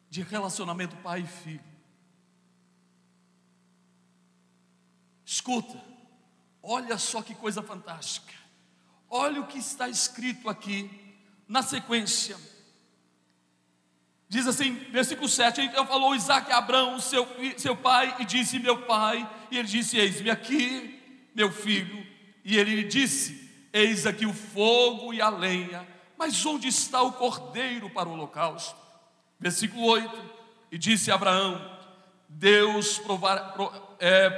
de 0.10 0.24
relacionamento 0.24 0.96
pai 0.98 1.22
e 1.22 1.28
filho. 1.28 1.74
Escuta, 5.24 5.80
olha 6.64 6.98
só 6.98 7.22
que 7.22 7.36
coisa 7.36 7.62
fantástica. 7.62 8.34
Olha 9.08 9.40
o 9.40 9.46
que 9.46 9.60
está 9.60 9.88
escrito 9.88 10.50
aqui 10.50 11.03
na 11.54 11.62
sequência 11.62 12.36
Diz 14.28 14.48
assim, 14.48 14.74
versículo 14.90 15.30
7: 15.30 15.62
Então 15.62 15.86
falou 15.86 16.16
Isaac 16.16 16.52
a 16.52 16.58
Abraão, 16.58 17.00
seu, 17.00 17.28
seu 17.56 17.78
pai, 17.78 18.16
e 18.18 18.26
disse: 18.26 18.58
Meu 18.58 18.82
pai. 18.82 19.30
E 19.52 19.60
ele 19.60 19.68
disse: 19.68 19.96
Eis-me 19.96 20.32
aqui, 20.32 21.00
meu 21.36 21.52
filho. 21.52 22.04
E 22.44 22.58
ele 22.58 22.78
lhe 22.78 22.84
disse: 22.84 23.48
Eis 23.72 24.08
aqui 24.08 24.26
o 24.26 24.34
fogo 24.34 25.14
e 25.14 25.22
a 25.22 25.30
lenha, 25.30 25.88
mas 26.18 26.44
onde 26.48 26.68
está 26.68 27.04
o 27.04 27.12
cordeiro 27.12 27.92
para 27.92 28.10
o 28.10 28.14
holocausto? 28.14 28.76
Versículo 29.40 29.86
8: 29.86 30.12
E 30.72 30.80
disse 30.80 31.12
Abraão: 31.12 31.64
Deus 32.28 32.98
provar, 32.98 33.54
pro, 33.54 33.72
é, 34.00 34.32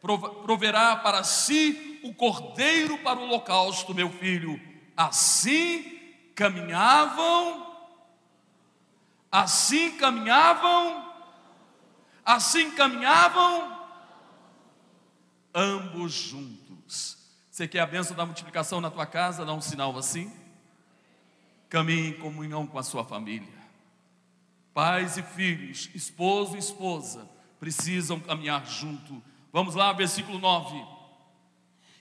proverá 0.00 0.96
para 0.96 1.22
si 1.22 2.00
o 2.02 2.14
cordeiro 2.14 2.96
para 3.00 3.18
o 3.18 3.24
holocausto, 3.24 3.94
meu 3.94 4.08
filho. 4.08 4.58
Assim 4.96 5.97
caminhavam 6.38 7.68
Assim 9.30 9.96
caminhavam, 9.98 11.06
assim 12.24 12.70
caminhavam 12.70 13.78
ambos 15.54 16.12
juntos. 16.12 17.18
Você 17.50 17.68
quer 17.68 17.80
a 17.80 17.86
bênção 17.86 18.16
da 18.16 18.24
multiplicação 18.24 18.80
na 18.80 18.90
tua 18.90 19.04
casa? 19.04 19.44
Dá 19.44 19.52
um 19.52 19.60
sinal 19.60 19.96
assim. 19.98 20.32
Caminhe 21.68 22.10
em 22.10 22.12
comunhão 22.14 22.66
com 22.66 22.78
a 22.78 22.82
sua 22.82 23.04
família. 23.04 23.58
Pais 24.72 25.18
e 25.18 25.22
filhos, 25.22 25.90
esposo 25.94 26.56
e 26.56 26.58
esposa, 26.58 27.28
precisam 27.60 28.20
caminhar 28.20 28.64
junto. 28.66 29.22
Vamos 29.52 29.74
lá, 29.74 29.92
versículo 29.92 30.38
9. 30.38 30.86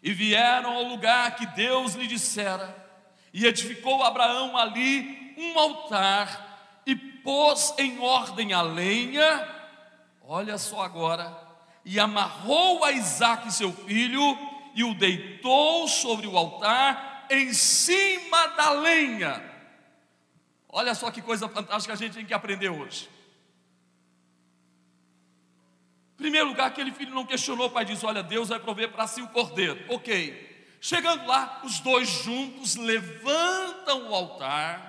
E 0.01 0.13
vieram 0.13 0.71
ao 0.71 0.83
lugar 0.83 1.35
que 1.35 1.45
Deus 1.47 1.95
lhe 1.95 2.07
dissera, 2.07 2.86
e 3.37 3.45
edificou 3.45 4.01
Abraão 4.01 4.57
ali 4.57 5.35
um 5.37 5.59
altar 5.59 6.47
pôs 7.27 7.73
em 7.77 7.99
ordem 7.99 8.53
a 8.53 8.61
lenha, 8.61 9.45
olha 10.21 10.57
só 10.57 10.81
agora, 10.81 11.37
e 11.83 11.99
amarrou 11.99 12.85
a 12.85 12.93
Isaac 12.93 13.51
seu 13.51 13.73
filho 13.73 14.21
e 14.73 14.81
o 14.81 14.93
deitou 14.93 15.89
sobre 15.89 16.25
o 16.25 16.37
altar 16.37 17.27
em 17.29 17.51
cima 17.51 18.47
da 18.55 18.69
lenha. 18.69 19.43
Olha 20.69 20.95
só 20.95 21.11
que 21.11 21.21
coisa 21.21 21.49
fantástica 21.49 21.93
a 21.93 21.97
gente 21.97 22.13
tem 22.13 22.25
que 22.25 22.33
aprender 22.33 22.69
hoje. 22.69 23.09
Primeiro 26.15 26.47
lugar, 26.47 26.67
aquele 26.67 26.93
filho 26.93 27.13
não 27.13 27.25
questionou, 27.25 27.67
o 27.67 27.71
pai 27.71 27.83
disse: 27.83 28.05
Olha, 28.05 28.23
Deus 28.23 28.47
vai 28.47 28.59
prover 28.59 28.89
para 28.89 29.05
si 29.05 29.21
o 29.21 29.27
cordeiro. 29.27 29.83
Ok. 29.89 30.46
Chegando 30.87 31.25
lá, 31.25 31.61
os 31.65 31.79
dois 31.81 32.07
juntos 32.07 32.75
levantam 32.75 34.09
o 34.09 34.15
altar 34.15 34.87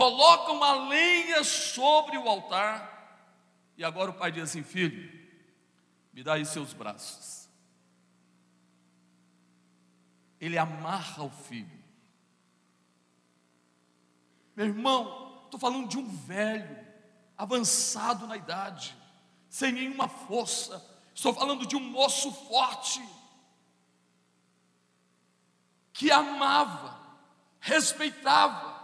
colocam 0.00 0.62
a 0.62 0.88
lenha 0.88 1.44
sobre 1.44 2.16
o 2.16 2.28
altar, 2.28 2.88
e 3.76 3.84
agora 3.84 4.10
o 4.10 4.14
pai 4.14 4.32
diz 4.32 4.44
assim: 4.44 4.62
Filho, 4.62 5.10
me 6.12 6.22
dá 6.22 6.34
aí 6.34 6.46
seus 6.46 6.72
braços. 6.72 7.48
Ele 10.40 10.56
amarra 10.56 11.22
o 11.22 11.30
filho. 11.30 11.78
Meu 14.56 14.66
irmão, 14.66 15.42
estou 15.44 15.60
falando 15.60 15.88
de 15.88 15.98
um 15.98 16.08
velho, 16.08 16.78
avançado 17.36 18.26
na 18.26 18.36
idade, 18.36 18.96
sem 19.48 19.72
nenhuma 19.72 20.08
força. 20.08 20.82
Estou 21.14 21.34
falando 21.34 21.66
de 21.66 21.76
um 21.76 21.80
moço 21.80 22.32
forte, 22.48 23.02
que 26.00 26.10
amava, 26.10 26.98
respeitava, 27.60 28.74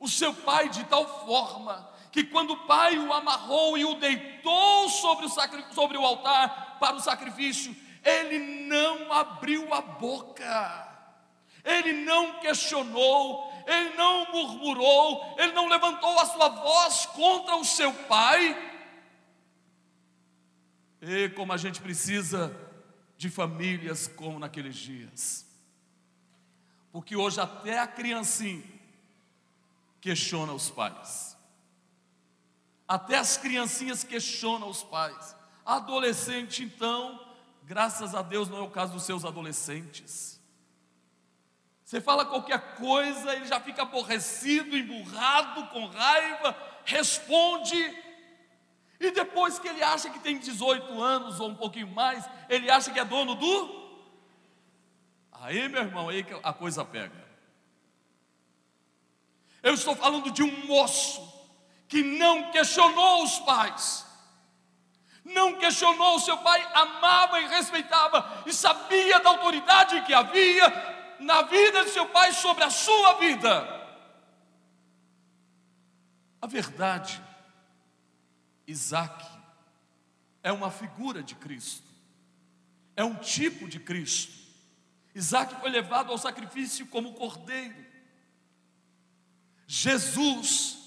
o 0.00 0.08
seu 0.08 0.32
pai 0.32 0.70
de 0.70 0.82
tal 0.84 1.26
forma 1.26 1.92
que 2.10 2.24
quando 2.24 2.52
o 2.52 2.66
pai 2.66 2.96
o 2.96 3.12
amarrou 3.12 3.76
e 3.76 3.84
o 3.84 3.96
deitou 3.96 4.88
sobre 4.88 5.26
o, 5.26 5.28
sobre 5.74 5.98
o 5.98 6.06
altar 6.06 6.78
para 6.80 6.96
o 6.96 7.00
sacrifício, 7.00 7.76
ele 8.02 8.38
não 8.66 9.12
abriu 9.12 9.74
a 9.74 9.82
boca, 9.82 10.88
ele 11.62 11.92
não 12.02 12.40
questionou, 12.40 13.52
ele 13.66 13.94
não 13.94 14.32
murmurou, 14.32 15.36
ele 15.38 15.52
não 15.52 15.68
levantou 15.68 16.18
a 16.18 16.24
sua 16.24 16.48
voz 16.48 17.04
contra 17.04 17.56
o 17.56 17.64
seu 17.64 17.92
pai. 17.92 18.56
E 21.02 21.28
como 21.28 21.52
a 21.52 21.58
gente 21.58 21.82
precisa 21.82 22.58
de 23.18 23.28
famílias 23.28 24.08
como 24.08 24.38
naqueles 24.38 24.76
dias. 24.76 25.51
Porque 26.92 27.16
hoje 27.16 27.40
até 27.40 27.78
a 27.78 27.86
criancinha 27.86 28.62
questiona 30.00 30.52
os 30.52 30.70
pais. 30.70 31.36
Até 32.86 33.16
as 33.16 33.38
criancinhas 33.38 34.04
questionam 34.04 34.68
os 34.68 34.82
pais. 34.82 35.34
Adolescente, 35.64 36.62
então, 36.62 37.18
graças 37.62 38.14
a 38.14 38.20
Deus 38.20 38.48
não 38.48 38.58
é 38.58 38.60
o 38.60 38.70
caso 38.70 38.92
dos 38.92 39.04
seus 39.04 39.24
adolescentes. 39.24 40.38
Você 41.82 42.00
fala 42.00 42.26
qualquer 42.26 42.76
coisa, 42.76 43.34
ele 43.34 43.46
já 43.46 43.60
fica 43.60 43.82
aborrecido, 43.82 44.76
emburrado, 44.76 45.66
com 45.68 45.86
raiva, 45.86 46.56
responde. 46.84 47.76
E 48.98 49.10
depois 49.10 49.58
que 49.58 49.68
ele 49.68 49.82
acha 49.82 50.10
que 50.10 50.18
tem 50.18 50.38
18 50.38 51.00
anos 51.02 51.40
ou 51.40 51.48
um 51.48 51.54
pouquinho 51.54 51.88
mais, 51.88 52.28
ele 52.48 52.70
acha 52.70 52.90
que 52.90 52.98
é 52.98 53.04
dono 53.04 53.34
do. 53.34 53.81
Aí, 55.42 55.68
meu 55.68 55.82
irmão, 55.82 56.08
aí 56.08 56.22
que 56.22 56.32
a 56.40 56.52
coisa 56.52 56.84
pega. 56.84 57.20
Eu 59.60 59.74
estou 59.74 59.96
falando 59.96 60.30
de 60.30 60.40
um 60.40 60.66
moço 60.66 61.20
que 61.88 62.00
não 62.00 62.52
questionou 62.52 63.24
os 63.24 63.40
pais, 63.40 64.06
não 65.24 65.58
questionou 65.58 66.14
o 66.14 66.20
seu 66.20 66.38
pai, 66.38 66.62
amava 66.72 67.40
e 67.40 67.48
respeitava 67.48 68.44
e 68.46 68.52
sabia 68.52 69.18
da 69.18 69.30
autoridade 69.30 70.02
que 70.02 70.14
havia 70.14 71.16
na 71.18 71.42
vida 71.42 71.86
de 71.86 71.90
seu 71.90 72.06
pai 72.06 72.32
sobre 72.32 72.62
a 72.62 72.70
sua 72.70 73.14
vida. 73.14 73.66
A 76.40 76.46
verdade, 76.46 77.20
Isaac 78.64 79.26
é 80.40 80.52
uma 80.52 80.70
figura 80.70 81.20
de 81.20 81.34
Cristo, 81.34 81.88
é 82.94 83.02
um 83.02 83.16
tipo 83.16 83.68
de 83.68 83.80
Cristo. 83.80 84.41
Isaac 85.14 85.60
foi 85.60 85.70
levado 85.70 86.10
ao 86.10 86.18
sacrifício 86.18 86.86
como 86.86 87.14
cordeiro. 87.14 87.84
Jesus 89.66 90.78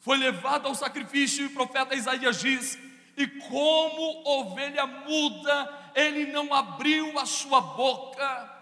foi 0.00 0.16
levado 0.18 0.66
ao 0.66 0.74
sacrifício, 0.74 1.44
e 1.44 1.46
o 1.46 1.52
profeta 1.52 1.94
Isaías 1.94 2.40
diz: 2.40 2.78
e 3.16 3.26
como 3.26 4.26
ovelha 4.26 4.86
muda, 4.86 5.90
ele 5.94 6.32
não 6.32 6.52
abriu 6.52 7.18
a 7.18 7.26
sua 7.26 7.60
boca 7.60 8.52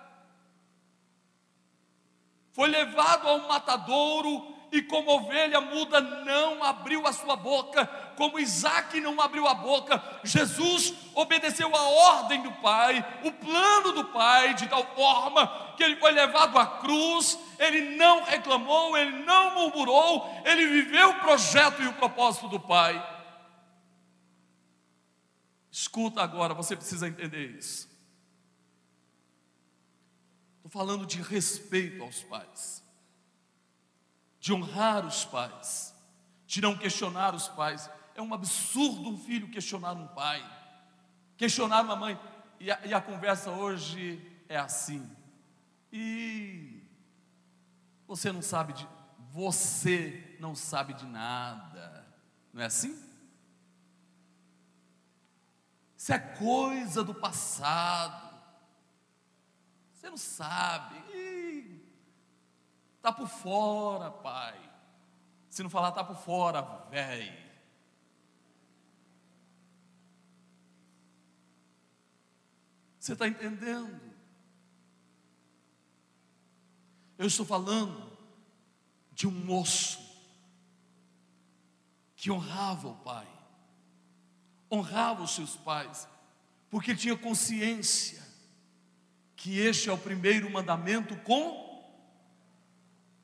foi 2.61 2.69
levado 2.69 3.27
ao 3.29 3.49
matadouro 3.49 4.55
e 4.73 4.83
como 4.83 5.11
ovelha 5.11 5.61
muda 5.61 6.01
não 6.01 6.63
abriu 6.63 7.07
a 7.07 7.13
sua 7.13 7.37
boca, 7.37 7.87
como 8.17 8.39
Isaac 8.39 9.01
não 9.01 9.21
abriu 9.21 9.47
a 9.47 9.55
boca, 9.55 10.03
Jesus 10.23 10.95
obedeceu 11.15 11.75
a 11.75 11.83
ordem 11.83 12.43
do 12.43 12.53
Pai, 12.53 13.05
o 13.25 13.33
plano 13.33 13.93
do 13.93 14.05
Pai, 14.07 14.55
de 14.55 14.69
tal 14.69 14.85
forma 14.95 15.75
que 15.77 15.83
ele 15.83 15.97
foi 15.97 16.13
levado 16.13 16.59
à 16.59 16.67
cruz, 16.79 17.39
ele 17.59 17.97
não 17.97 18.23
reclamou, 18.23 18.97
ele 18.97 19.25
não 19.25 19.55
murmurou, 19.55 20.31
ele 20.45 20.67
viveu 20.67 21.11
o 21.11 21.21
projeto 21.21 21.83
e 21.83 21.87
o 21.89 21.95
propósito 21.95 22.49
do 22.49 22.61
Pai. 22.61 23.19
Escuta 25.71 26.23
agora, 26.23 26.53
você 26.53 26.77
precisa 26.77 27.09
entender 27.09 27.57
isso. 27.57 27.89
Estou 30.57 30.71
falando 30.71 31.07
de 31.07 31.23
respeito 31.23 32.03
aos 32.03 32.23
pais, 32.25 32.80
de 34.41 34.53
honrar 34.53 35.07
os 35.07 35.25
pais, 35.25 35.95
de 36.47 36.61
não 36.61 36.77
questionar 36.77 37.35
os 37.35 37.47
pais. 37.47 37.89
É 38.15 38.23
um 38.23 38.33
absurdo 38.33 39.09
um 39.11 39.19
filho 39.19 39.51
questionar 39.51 39.93
um 39.93 40.09
pai, 40.09 40.43
questionar 41.37 41.83
uma 41.83 41.95
mãe. 41.95 42.19
E 42.59 42.71
a, 42.71 42.87
e 42.87 42.95
a 42.95 43.01
conversa 43.01 43.51
hoje 43.51 44.21
é 44.49 44.57
assim. 44.57 45.09
E 45.93 46.83
você 48.07 48.33
não 48.33 48.43
sabe 48.43 48.73
de, 48.73 48.89
você 49.31 50.37
não 50.41 50.55
sabe 50.55 50.95
de 50.95 51.07
nada, 51.07 52.07
não 52.53 52.63
é 52.63 52.67
assim? 52.67 52.99
Isso 55.97 56.13
é 56.15 56.19
coisa 56.19 57.05
do 57.05 57.15
passado. 57.15 58.31
Você 59.93 60.09
não 60.09 60.17
sabe. 60.17 60.97
Está 63.01 63.11
por 63.11 63.29
fora, 63.29 64.11
pai. 64.11 64.61
Se 65.49 65.63
não 65.63 65.71
falar, 65.71 65.89
está 65.89 66.05
por 66.05 66.17
fora, 66.17 66.61
velho. 66.91 67.51
Você 72.99 73.15
está 73.15 73.27
entendendo? 73.27 73.99
Eu 77.17 77.27
estou 77.27 77.47
falando 77.47 78.13
de 79.13 79.27
um 79.27 79.31
moço 79.31 79.99
que 82.17 82.31
honrava 82.31 82.89
o 82.89 82.97
pai, 82.97 83.27
honrava 84.71 85.23
os 85.23 85.31
seus 85.31 85.57
pais, 85.57 86.07
porque 86.69 86.95
tinha 86.95 87.17
consciência 87.17 88.23
que 89.35 89.59
este 89.59 89.89
é 89.89 89.93
o 89.93 89.97
primeiro 89.97 90.51
mandamento 90.51 91.17
com 91.21 91.70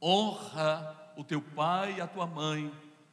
honra 0.03 1.13
o 1.17 1.25
teu 1.25 1.41
pai 1.41 1.97
e 1.97 2.01
a 2.01 2.07
tua 2.07 2.27
mãe, 2.27 2.73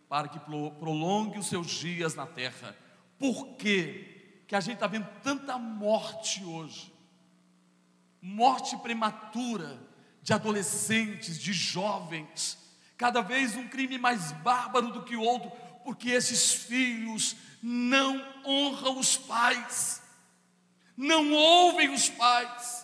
para 0.10 0.28
que 0.28 0.40
prolongue 0.40 1.40
os 1.40 1.48
seus 1.48 1.70
dias 1.72 2.16
na 2.16 2.28
terra. 2.28 2.76
Por 3.18 3.56
quê? 3.56 4.44
Que 4.48 4.56
a 4.56 4.60
gente 4.60 4.76
está 4.76 4.88
vendo 4.88 5.08
tanta 5.24 5.58
morte 5.58 6.44
hoje, 6.44 6.94
morte 8.22 8.78
prematura 8.78 9.80
de 10.22 10.34
adolescentes, 10.34 11.40
de 11.40 11.52
jovens, 11.52 12.58
cada 12.98 13.22
vez 13.22 13.56
um 13.56 13.68
crime 13.68 13.98
mais 13.98 14.32
bárbaro 14.32 14.92
do 14.92 15.04
que 15.04 15.16
o 15.16 15.22
outro, 15.22 15.52
porque 15.84 16.10
esses 16.10 16.54
filhos 16.54 17.36
não 17.62 18.24
honram 18.46 19.00
os 19.00 19.18
pais, 19.18 20.02
não 20.96 21.32
ouvem 21.34 21.90
os 21.90 22.10
pais. 22.10 22.83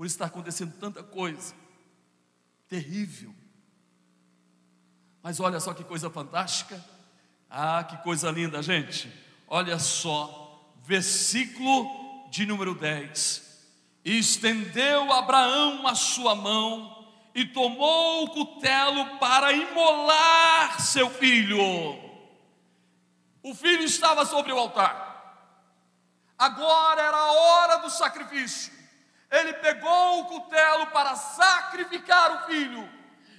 Por 0.00 0.06
está 0.06 0.24
acontecendo 0.24 0.72
tanta 0.80 1.02
coisa 1.02 1.54
terrível. 2.66 3.34
Mas 5.22 5.38
olha 5.40 5.60
só 5.60 5.74
que 5.74 5.84
coisa 5.84 6.08
fantástica. 6.08 6.82
Ah, 7.50 7.84
que 7.84 7.98
coisa 7.98 8.30
linda, 8.30 8.62
gente. 8.62 9.12
Olha 9.46 9.78
só, 9.78 10.72
versículo 10.84 12.30
de 12.30 12.46
número 12.46 12.74
10. 12.74 13.66
E 14.02 14.18
estendeu 14.18 15.12
Abraão 15.12 15.86
a 15.86 15.94
sua 15.94 16.34
mão 16.34 17.06
e 17.34 17.44
tomou 17.44 18.24
o 18.24 18.30
cutelo 18.30 19.18
para 19.18 19.52
imolar 19.52 20.80
seu 20.80 21.10
filho. 21.10 21.60
O 23.42 23.54
filho 23.54 23.82
estava 23.82 24.24
sobre 24.24 24.50
o 24.50 24.58
altar. 24.58 25.52
Agora 26.38 27.02
era 27.02 27.16
a 27.18 27.32
hora 27.32 27.76
do 27.82 27.90
sacrifício 27.90 28.79
ele 29.30 29.52
pegou 29.54 30.20
o 30.20 30.24
cutelo 30.24 30.86
para 30.88 31.14
sacrificar 31.14 32.32
o 32.34 32.46
filho. 32.46 32.88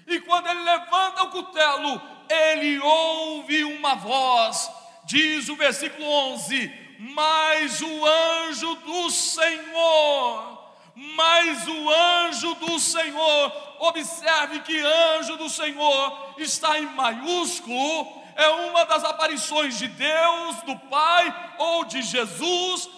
E 0.08 0.20
quando 0.22 0.48
ele 0.48 0.62
levanta 0.62 1.24
o 1.24 1.30
cutelo, 1.30 2.02
ele 2.30 2.80
ouve 2.80 3.64
uma 3.66 3.96
voz, 3.96 4.72
diz 5.04 5.50
o 5.50 5.56
versículo 5.56 6.06
11: 6.06 6.98
Mas 7.14 7.82
o 7.82 8.06
anjo 8.06 8.76
do 8.76 9.10
Senhor, 9.10 10.72
mas 10.96 11.68
o 11.68 11.90
anjo 11.90 12.56
do 12.56 12.80
Senhor, 12.80 13.76
observe 13.80 14.60
que 14.62 14.80
anjo 14.80 15.36
do 15.38 15.50
Senhor 15.50 16.36
está 16.38 16.80
em 16.80 16.86
maiúsculo, 16.88 18.22
é 18.36 18.48
uma 18.48 18.86
das 18.86 19.04
aparições 19.04 19.78
de 19.78 19.88
Deus, 19.88 20.56
do 20.64 20.78
Pai 20.90 21.54
ou 21.58 21.86
de 21.86 22.02
Jesus, 22.02 22.90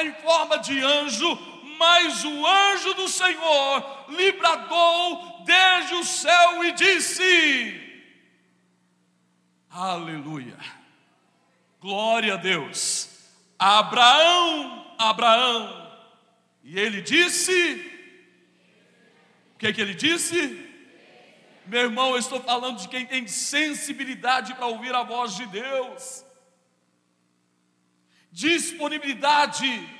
em 0.00 0.12
forma 0.22 0.58
de 0.58 0.80
anjo, 0.80 1.49
mas 1.80 2.22
o 2.24 2.46
anjo 2.46 2.92
do 2.92 3.08
Senhor 3.08 4.04
lhe 4.10 4.32
bradou 4.32 5.42
desde 5.46 5.94
o 5.94 6.04
céu 6.04 6.62
e 6.62 6.72
disse: 6.72 8.02
Aleluia, 9.70 10.58
glória 11.80 12.34
a 12.34 12.36
Deus, 12.36 13.08
Abraão, 13.58 14.94
Abraão, 14.98 15.90
e 16.62 16.78
ele 16.78 17.00
disse: 17.00 17.50
O 19.54 19.58
que, 19.58 19.68
é 19.68 19.72
que 19.72 19.80
ele 19.80 19.94
disse? 19.94 20.38
Meu 21.64 21.80
irmão, 21.84 22.10
eu 22.10 22.18
estou 22.18 22.42
falando 22.42 22.78
de 22.78 22.88
quem 22.88 23.06
tem 23.06 23.26
sensibilidade 23.26 24.52
para 24.52 24.66
ouvir 24.66 24.94
a 24.94 25.02
voz 25.02 25.34
de 25.34 25.46
Deus, 25.46 26.26
disponibilidade 28.30 29.98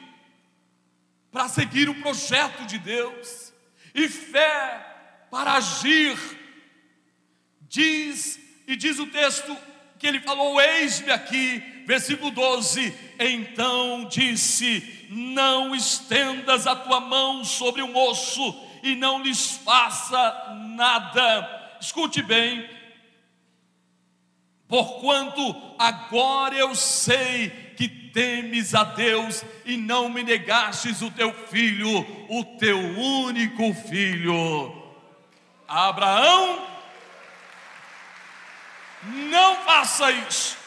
para 1.31 1.49
seguir 1.49 1.89
o 1.89 1.95
projeto 1.95 2.64
de 2.66 2.78
Deus, 2.78 3.53
e 3.95 4.09
fé 4.09 4.87
para 5.31 5.55
agir. 5.55 6.18
Diz, 7.62 8.41
e 8.66 8.74
diz 8.74 8.99
o 8.99 9.07
texto 9.07 9.57
que 9.99 10.07
ele 10.07 10.20
falou: 10.20 10.61
Eis-me 10.61 11.11
aqui, 11.11 11.85
versículo 11.87 12.31
12. 12.31 12.93
Então 13.18 14.07
disse: 14.07 15.07
Não 15.11 15.74
estendas 15.74 16.66
a 16.66 16.74
tua 16.74 17.01
mão 17.01 17.45
sobre 17.45 17.83
o 17.83 17.89
moço 17.89 18.68
e 18.83 18.97
não 18.97 19.22
lhes 19.22 19.53
faça 19.59 20.57
nada. 20.74 21.76
Escute 21.81 22.22
bem, 22.22 22.68
porquanto 24.68 25.74
agora 25.78 26.55
eu 26.55 26.74
sei 26.74 27.69
que 27.81 27.89
temes 27.89 28.74
a 28.74 28.85
Deus 28.85 29.43
e 29.64 29.74
não 29.74 30.11
me 30.11 30.22
negastes 30.22 31.01
o 31.01 31.11
teu 31.11 31.33
filho, 31.47 31.89
o 32.28 32.45
teu 32.59 32.76
único 32.76 33.72
filho. 33.72 34.93
Abraão, 35.66 36.68
não 39.31 39.64
faça 39.64 40.11
isso. 40.11 40.59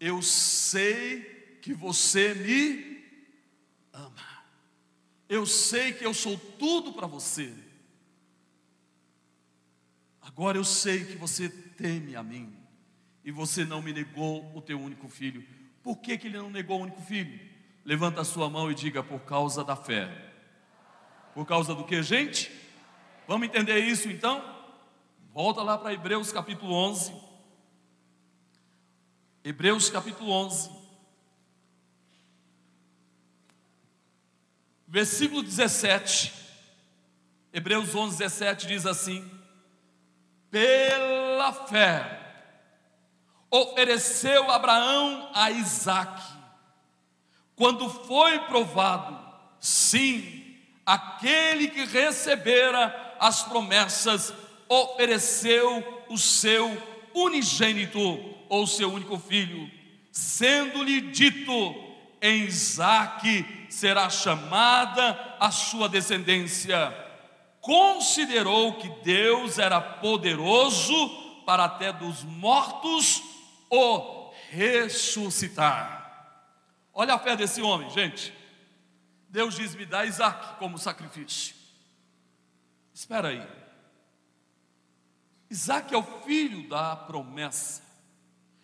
Eu 0.00 0.20
sei 0.22 1.58
que 1.62 1.72
você 1.72 2.34
me 2.34 3.04
ama. 3.92 4.44
Eu 5.28 5.46
sei 5.46 5.92
que 5.92 6.04
eu 6.04 6.12
sou 6.12 6.36
tudo 6.36 6.92
para 6.92 7.06
você. 7.06 7.54
Agora 10.20 10.58
eu 10.58 10.64
sei 10.64 11.04
que 11.04 11.14
você 11.14 11.48
teme 11.76 12.16
a 12.16 12.22
mim 12.22 12.56
e 13.24 13.30
você 13.30 13.64
não 13.64 13.82
me 13.82 13.92
negou 13.92 14.50
o 14.54 14.62
teu 14.62 14.80
único 14.80 15.08
filho. 15.08 15.44
Por 15.82 15.98
que, 15.98 16.16
que 16.16 16.28
ele 16.28 16.38
não 16.38 16.50
negou 16.50 16.78
o 16.78 16.82
único 16.82 17.02
filho? 17.02 17.38
Levanta 17.84 18.20
a 18.20 18.24
sua 18.24 18.48
mão 18.48 18.70
e 18.70 18.74
diga: 18.74 19.02
por 19.02 19.20
causa 19.20 19.64
da 19.64 19.76
fé. 19.76 20.10
Por 21.34 21.44
causa 21.44 21.74
do 21.74 21.84
que, 21.84 22.02
gente? 22.02 22.50
Vamos 23.28 23.48
entender 23.48 23.78
isso 23.80 24.08
então? 24.08 24.42
Volta 25.32 25.62
lá 25.62 25.76
para 25.76 25.92
Hebreus 25.92 26.32
capítulo 26.32 26.72
11. 26.72 27.12
Hebreus 29.44 29.90
capítulo 29.90 30.30
11. 30.30 30.70
Versículo 34.88 35.42
17. 35.42 36.32
Hebreus 37.52 37.94
11, 37.94 38.18
17 38.18 38.66
diz 38.66 38.86
assim: 38.86 39.35
pela 40.50 41.52
fé, 41.52 42.20
ofereceu 43.50 44.50
Abraão 44.50 45.30
a 45.34 45.50
Isaque, 45.50 46.22
quando 47.54 47.88
foi 47.88 48.38
provado, 48.40 49.18
sim, 49.58 50.56
aquele 50.84 51.68
que 51.68 51.84
recebera 51.84 53.16
as 53.18 53.42
promessas, 53.42 54.32
ofereceu 54.68 56.04
o 56.08 56.18
seu 56.18 56.76
unigênito, 57.14 58.36
ou 58.48 58.66
seu 58.66 58.92
único 58.92 59.18
filho, 59.18 59.70
sendo-lhe 60.12 61.00
dito: 61.00 61.74
em 62.20 62.44
Isaque 62.44 63.66
será 63.68 64.08
chamada 64.08 65.36
a 65.40 65.50
sua 65.50 65.88
descendência 65.88 67.05
considerou 67.66 68.74
que 68.74 68.88
Deus 69.02 69.58
era 69.58 69.80
poderoso 69.80 70.94
para 71.44 71.64
até 71.64 71.92
dos 71.92 72.22
mortos 72.22 73.20
o 73.68 74.30
ressuscitar. 74.50 76.46
Olha 76.94 77.14
a 77.14 77.18
fé 77.18 77.34
desse 77.36 77.60
homem, 77.60 77.90
gente. 77.90 78.32
Deus 79.28 79.56
diz: 79.56 79.74
me 79.74 79.84
dá 79.84 80.04
Isaac 80.04 80.60
como 80.60 80.78
sacrifício. 80.78 81.56
Espera 82.94 83.28
aí. 83.28 83.46
Isaac 85.50 85.92
é 85.92 85.98
o 85.98 86.22
filho 86.24 86.68
da 86.68 86.94
promessa. 86.94 87.82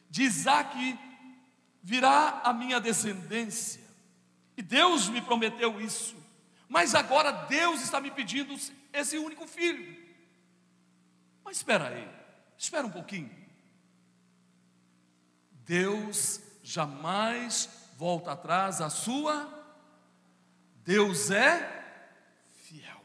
De 0.08 0.22
Isaac 0.22 0.96
virá 1.82 2.40
a 2.44 2.52
minha 2.52 2.80
descendência. 2.80 3.82
E 4.56 4.62
Deus 4.62 5.08
me 5.08 5.20
prometeu 5.20 5.80
isso. 5.80 6.14
Mas 6.68 6.94
agora 6.94 7.32
Deus 7.32 7.82
está 7.82 8.00
me 8.00 8.10
pedindo 8.10 8.54
esse 8.92 9.18
único 9.18 9.46
filho. 9.46 10.00
Mas 11.44 11.58
espera 11.58 11.88
aí, 11.88 12.08
espera 12.56 12.86
um 12.86 12.90
pouquinho. 12.90 13.30
Deus 15.64 16.40
jamais 16.62 17.68
volta 17.96 18.32
atrás 18.32 18.80
a 18.80 18.90
sua. 18.90 19.48
Deus 20.84 21.30
é 21.30 21.84
fiel. 22.64 23.00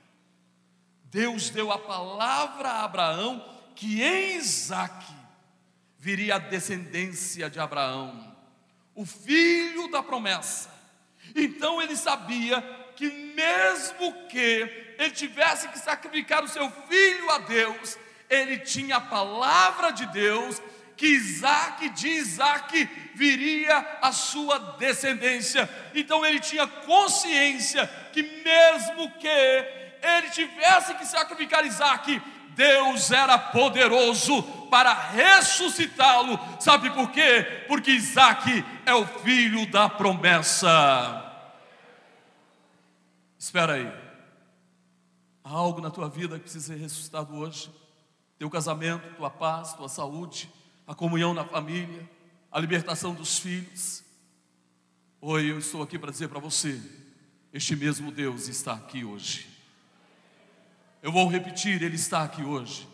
Deus 1.05 1.49
deu 1.49 1.71
a 1.71 1.79
palavra 1.79 2.69
a 2.69 2.83
Abraão 2.83 3.55
que 3.75 4.01
em 4.01 4.37
Isaque 4.37 5.15
viria 5.99 6.35
a 6.35 6.39
descendência 6.39 7.49
de 7.49 7.59
Abraão, 7.59 8.35
o 8.95 9.05
filho 9.05 9.89
da 9.91 10.01
promessa. 10.01 10.69
Então 11.35 11.81
ele 11.81 11.95
sabia 11.95 12.61
que 12.95 13.09
mesmo 13.09 14.27
que 14.27 14.86
ele 14.97 15.11
tivesse 15.11 15.67
que 15.69 15.79
sacrificar 15.79 16.43
o 16.43 16.47
seu 16.47 16.69
filho 16.89 17.29
a 17.31 17.39
Deus, 17.39 17.97
ele 18.29 18.59
tinha 18.59 18.97
a 18.97 19.01
palavra 19.01 19.91
de 19.91 20.05
Deus, 20.07 20.61
que 20.95 21.07
Isaac, 21.07 21.89
de 21.89 22.07
Isaac, 22.07 22.89
viria 23.13 23.77
a 24.01 24.11
sua 24.11 24.57
descendência. 24.77 25.69
Então 25.93 26.25
ele 26.25 26.39
tinha 26.39 26.65
consciência 26.65 27.87
que, 28.11 28.23
mesmo 28.23 29.11
que 29.11 29.27
ele 29.27 30.29
tivesse 30.31 30.95
que 30.95 31.05
sacrificar 31.05 31.65
Isaac, 31.65 32.21
Deus 32.49 33.11
era 33.11 33.37
poderoso 33.37 34.41
para 34.71 34.91
ressuscitá-lo. 34.91 36.39
Sabe 36.59 36.89
por 36.89 37.11
quê? 37.11 37.65
Porque 37.67 37.91
Isaac 37.91 38.65
é 38.83 38.93
o 38.93 39.05
filho 39.05 39.67
da 39.67 39.87
promessa. 39.87 41.23
Espera 43.37 43.73
aí. 43.73 43.91
Há 45.49 45.51
algo 45.51 45.79
na 45.79 45.89
tua 45.89 46.09
vida 46.09 46.35
que 46.35 46.41
precisa 46.41 46.73
ser 46.73 46.77
ressuscitado 46.77 47.33
hoje. 47.33 47.71
Teu 48.37 48.49
casamento, 48.49 49.15
tua 49.15 49.29
paz, 49.29 49.71
tua 49.71 49.87
saúde, 49.87 50.51
a 50.85 50.93
comunhão 50.93 51.33
na 51.33 51.45
família, 51.45 52.07
a 52.51 52.59
libertação 52.59 53.13
dos 53.13 53.39
filhos. 53.39 54.03
Oi, 55.21 55.49
eu 55.49 55.57
estou 55.57 55.81
aqui 55.81 55.97
para 55.97 56.11
dizer 56.11 56.27
para 56.27 56.41
você: 56.41 56.81
este 57.53 57.77
mesmo 57.77 58.11
Deus 58.11 58.49
está 58.49 58.73
aqui 58.73 59.05
hoje. 59.05 59.47
Eu 61.01 61.13
vou 61.13 61.25
repetir, 61.29 61.81
Ele 61.81 61.95
está 61.95 62.23
aqui 62.23 62.43
hoje. 62.43 62.85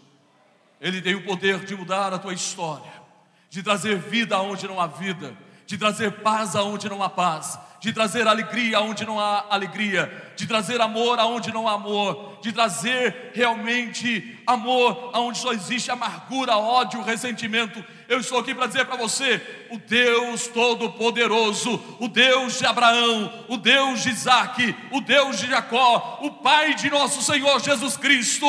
Ele 0.80 1.02
tem 1.02 1.16
o 1.16 1.26
poder 1.26 1.66
de 1.66 1.76
mudar 1.76 2.14
a 2.14 2.20
tua 2.20 2.36
história, 2.36 3.02
de 3.50 3.64
trazer 3.64 3.98
vida 3.98 4.36
aonde 4.36 4.68
não 4.68 4.80
há 4.80 4.86
vida, 4.86 5.36
de 5.66 5.76
trazer 5.76 6.22
paz 6.22 6.56
aonde 6.56 6.88
não 6.88 7.02
há 7.02 7.10
paz, 7.10 7.58
de 7.84 7.92
trazer 7.92 8.26
alegria 8.26 8.78
aonde 8.78 9.06
não 9.06 9.20
há 9.20 9.46
alegria, 9.50 10.32
de 10.38 10.48
trazer 10.48 10.80
amor 10.80 11.20
aonde 11.20 11.52
não 11.52 11.68
há 11.68 11.74
amor, 11.74 12.40
de 12.42 12.54
trazer 12.54 13.32
realmente 13.34 14.40
amor 14.48 15.10
aonde 15.12 15.38
só 15.40 15.52
existe 15.52 15.92
amargura, 15.92 16.56
ódio, 16.56 17.02
ressentimento. 17.02 17.84
Eu 18.08 18.22
estou 18.22 18.40
aqui 18.40 18.56
para 18.56 18.68
dizer 18.68 18.86
para 18.86 18.96
você: 18.96 19.42
o 19.70 19.78
Deus 19.78 20.48
Todo-Poderoso, 20.48 21.98
o 22.00 22.08
Deus 22.08 22.58
de 22.58 22.66
Abraão, 22.66 23.46
o 23.50 23.58
Deus 23.58 24.02
de 24.02 24.12
Isaac, 24.12 24.74
o 24.90 25.02
Deus 25.02 25.38
de 25.38 25.50
Jacó, 25.50 26.20
o 26.22 26.32
Pai 26.32 26.76
de 26.76 26.90
nosso 26.90 27.22
Senhor 27.22 27.60
Jesus 27.60 27.98
Cristo, 27.98 28.46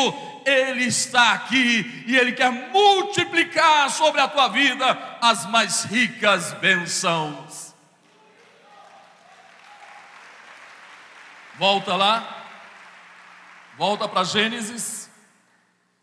Ele 0.47 0.85
está 0.85 1.33
aqui 1.33 2.05
e 2.07 2.17
Ele 2.17 2.31
quer 2.31 2.53
multiplicar 2.53 3.91
sobre 3.91 4.21
a 4.21 4.29
tua 4.29 4.47
vida 4.47 4.97
as 5.21 5.45
mais 5.47 5.83
ricas 5.83 6.53
bênçãos. 6.61 7.64
Volta 11.59 11.95
lá. 11.95 12.43
Volta 13.77 14.09
para 14.09 14.25
Gênesis. 14.25 15.11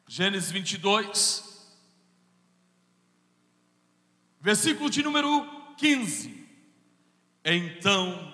Gênesis 0.07 0.51
22. 0.51 1.69
Versículo 4.39 4.89
de 4.89 5.03
número 5.03 5.45
15. 5.77 6.47
Então 7.43 8.33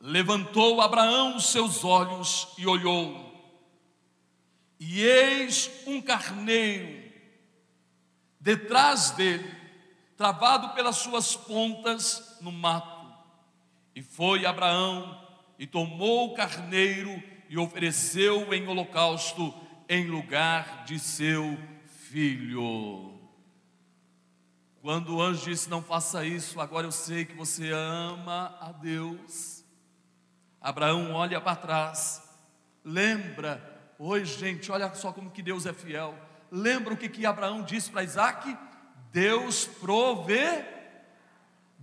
levantou 0.00 0.80
Abraão 0.80 1.36
os 1.36 1.46
seus 1.46 1.82
olhos 1.84 2.48
e 2.56 2.66
olhou, 2.66 3.26
e 4.78 5.02
eis 5.02 5.70
um 5.86 6.00
carneiro 6.00 7.12
detrás 8.38 9.10
dele, 9.10 9.52
travado 10.16 10.74
pelas 10.74 10.96
suas 10.96 11.34
pontas 11.34 12.38
no 12.40 12.52
mato. 12.52 13.04
E 13.94 14.02
foi 14.02 14.46
Abraão 14.46 15.25
e 15.58 15.66
tomou 15.66 16.26
o 16.26 16.34
carneiro 16.34 17.22
e 17.48 17.58
ofereceu 17.58 18.52
em 18.52 18.66
holocausto 18.66 19.54
em 19.88 20.06
lugar 20.06 20.84
de 20.84 20.98
seu 20.98 21.56
filho. 21.86 23.16
Quando 24.80 25.16
o 25.16 25.22
anjo 25.22 25.44
disse: 25.44 25.68
Não 25.68 25.82
faça 25.82 26.24
isso, 26.24 26.60
agora 26.60 26.86
eu 26.86 26.92
sei 26.92 27.24
que 27.24 27.34
você 27.34 27.70
ama 27.72 28.56
a 28.60 28.72
Deus. 28.72 29.64
Abraão 30.60 31.12
olha 31.12 31.40
para 31.40 31.56
trás, 31.56 32.22
lembra, 32.84 33.94
oi 33.98 34.24
gente, 34.24 34.70
olha 34.72 34.92
só 34.94 35.12
como 35.12 35.30
que 35.30 35.42
Deus 35.42 35.66
é 35.66 35.72
fiel. 35.72 36.14
Lembra 36.50 36.94
o 36.94 36.96
que, 36.96 37.08
que 37.08 37.26
Abraão 37.26 37.62
disse 37.62 37.90
para 37.90 38.02
Isaac? 38.02 38.56
Deus 39.12 39.64
provê, 39.64 40.64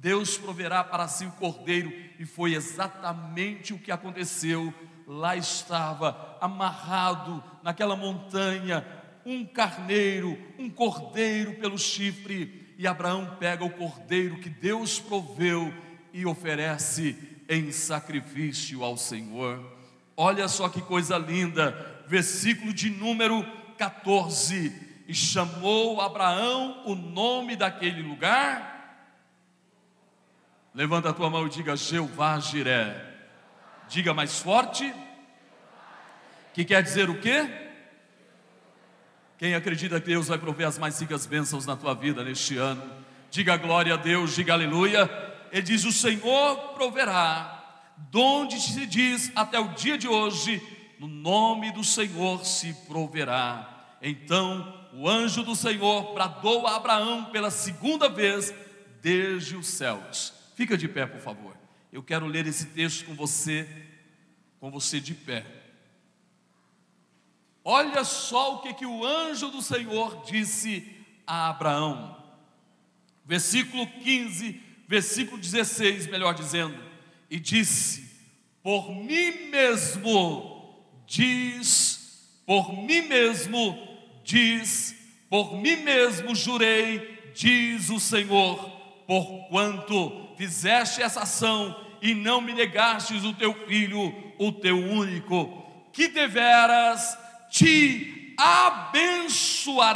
Deus 0.03 0.37
proverá 0.37 0.83
para 0.83 1.07
si 1.07 1.25
o 1.25 1.31
cordeiro, 1.31 1.89
e 2.19 2.25
foi 2.25 2.55
exatamente 2.55 3.73
o 3.73 3.79
que 3.79 3.89
aconteceu. 3.89 4.73
Lá 5.07 5.33
estava 5.37 6.37
amarrado 6.41 7.41
naquela 7.63 7.95
montanha 7.95 8.85
um 9.25 9.45
carneiro, 9.45 10.37
um 10.59 10.69
cordeiro 10.69 11.53
pelo 11.53 11.79
chifre, 11.79 12.75
e 12.77 12.85
Abraão 12.85 13.37
pega 13.39 13.63
o 13.63 13.69
cordeiro 13.69 14.41
que 14.41 14.49
Deus 14.49 14.99
proveu 14.99 15.73
e 16.11 16.25
oferece 16.25 17.15
em 17.47 17.71
sacrifício 17.71 18.83
ao 18.83 18.97
Senhor. 18.97 19.65
Olha 20.17 20.49
só 20.49 20.67
que 20.67 20.81
coisa 20.81 21.17
linda, 21.17 22.03
versículo 22.09 22.73
de 22.73 22.89
número 22.89 23.41
14. 23.77 24.91
E 25.07 25.13
chamou 25.13 26.01
Abraão 26.01 26.83
o 26.85 26.93
nome 26.93 27.55
daquele 27.55 28.01
lugar. 28.01 28.73
Levanta 30.73 31.09
a 31.09 31.13
tua 31.13 31.29
mão 31.29 31.45
e 31.45 31.49
diga 31.49 31.75
Jeová 31.75 32.39
Jiré. 32.39 33.13
Diga 33.87 34.13
mais 34.13 34.39
forte. 34.39 34.91
Que 36.53 36.65
quer 36.65 36.81
dizer 36.81 37.09
o 37.09 37.19
quê? 37.19 37.47
Quem 39.37 39.55
acredita 39.55 39.99
que 39.99 40.07
Deus 40.07 40.27
vai 40.27 40.37
prover 40.37 40.67
as 40.67 40.77
mais 40.77 40.99
ricas 40.99 41.25
bênçãos 41.25 41.65
na 41.65 41.75
tua 41.75 41.93
vida 41.93 42.23
neste 42.23 42.57
ano, 42.57 42.81
diga 43.29 43.57
glória 43.57 43.93
a 43.93 43.97
Deus, 43.97 44.35
diga 44.35 44.53
aleluia. 44.53 45.09
Ele 45.51 45.61
diz: 45.61 45.83
O 45.83 45.91
Senhor 45.91 46.55
proverá, 46.75 47.91
donde 48.09 48.59
se 48.59 48.85
diz 48.85 49.31
até 49.35 49.59
o 49.59 49.69
dia 49.69 49.97
de 49.97 50.07
hoje, 50.07 50.61
no 50.99 51.07
nome 51.07 51.71
do 51.71 51.83
Senhor 51.83 52.45
se 52.45 52.73
proverá. 52.87 53.97
Então 54.01 54.87
o 54.93 55.09
anjo 55.09 55.43
do 55.43 55.55
Senhor 55.55 56.13
bradou 56.13 56.65
a 56.65 56.75
Abraão 56.77 57.25
pela 57.25 57.51
segunda 57.51 58.07
vez 58.07 58.53
desde 59.01 59.55
os 59.55 59.67
céus. 59.67 60.42
Fica 60.55 60.77
de 60.77 60.87
pé, 60.87 61.05
por 61.05 61.19
favor. 61.19 61.57
Eu 61.91 62.03
quero 62.03 62.25
ler 62.25 62.47
esse 62.47 62.67
texto 62.67 63.05
com 63.05 63.13
você, 63.13 63.67
com 64.59 64.71
você 64.71 64.99
de 64.99 65.13
pé. 65.13 65.45
Olha 67.63 68.03
só 68.03 68.55
o 68.55 68.61
que, 68.61 68.73
que 68.73 68.85
o 68.85 69.05
anjo 69.05 69.49
do 69.49 69.61
Senhor 69.61 70.23
disse 70.25 70.85
a 71.25 71.49
Abraão. 71.49 72.21
Versículo 73.25 73.87
15, 73.87 74.61
versículo 74.87 75.37
16, 75.37 76.07
melhor 76.07 76.33
dizendo, 76.33 76.77
e 77.29 77.39
disse: 77.39 78.11
Por 78.61 78.91
mim 78.91 79.49
mesmo, 79.49 80.85
diz, 81.07 82.41
por 82.45 82.73
mim 82.73 83.01
mesmo, 83.03 83.77
diz, 84.23 84.95
por 85.29 85.55
mim 85.55 85.77
mesmo 85.77 86.35
jurei, 86.35 87.31
diz 87.33 87.89
o 87.89 87.99
Senhor, 87.99 88.57
porquanto 89.07 90.22
fizeste 90.37 91.01
essa 91.01 91.21
ação 91.21 91.75
e 92.01 92.13
não 92.13 92.41
me 92.41 92.53
negastes 92.53 93.23
o 93.23 93.33
teu 93.33 93.53
filho, 93.65 94.13
o 94.37 94.51
teu 94.51 94.77
único, 94.77 95.63
que 95.91 96.07
deveras 96.07 97.17
te 97.49 98.33
abençoarei 98.37 99.95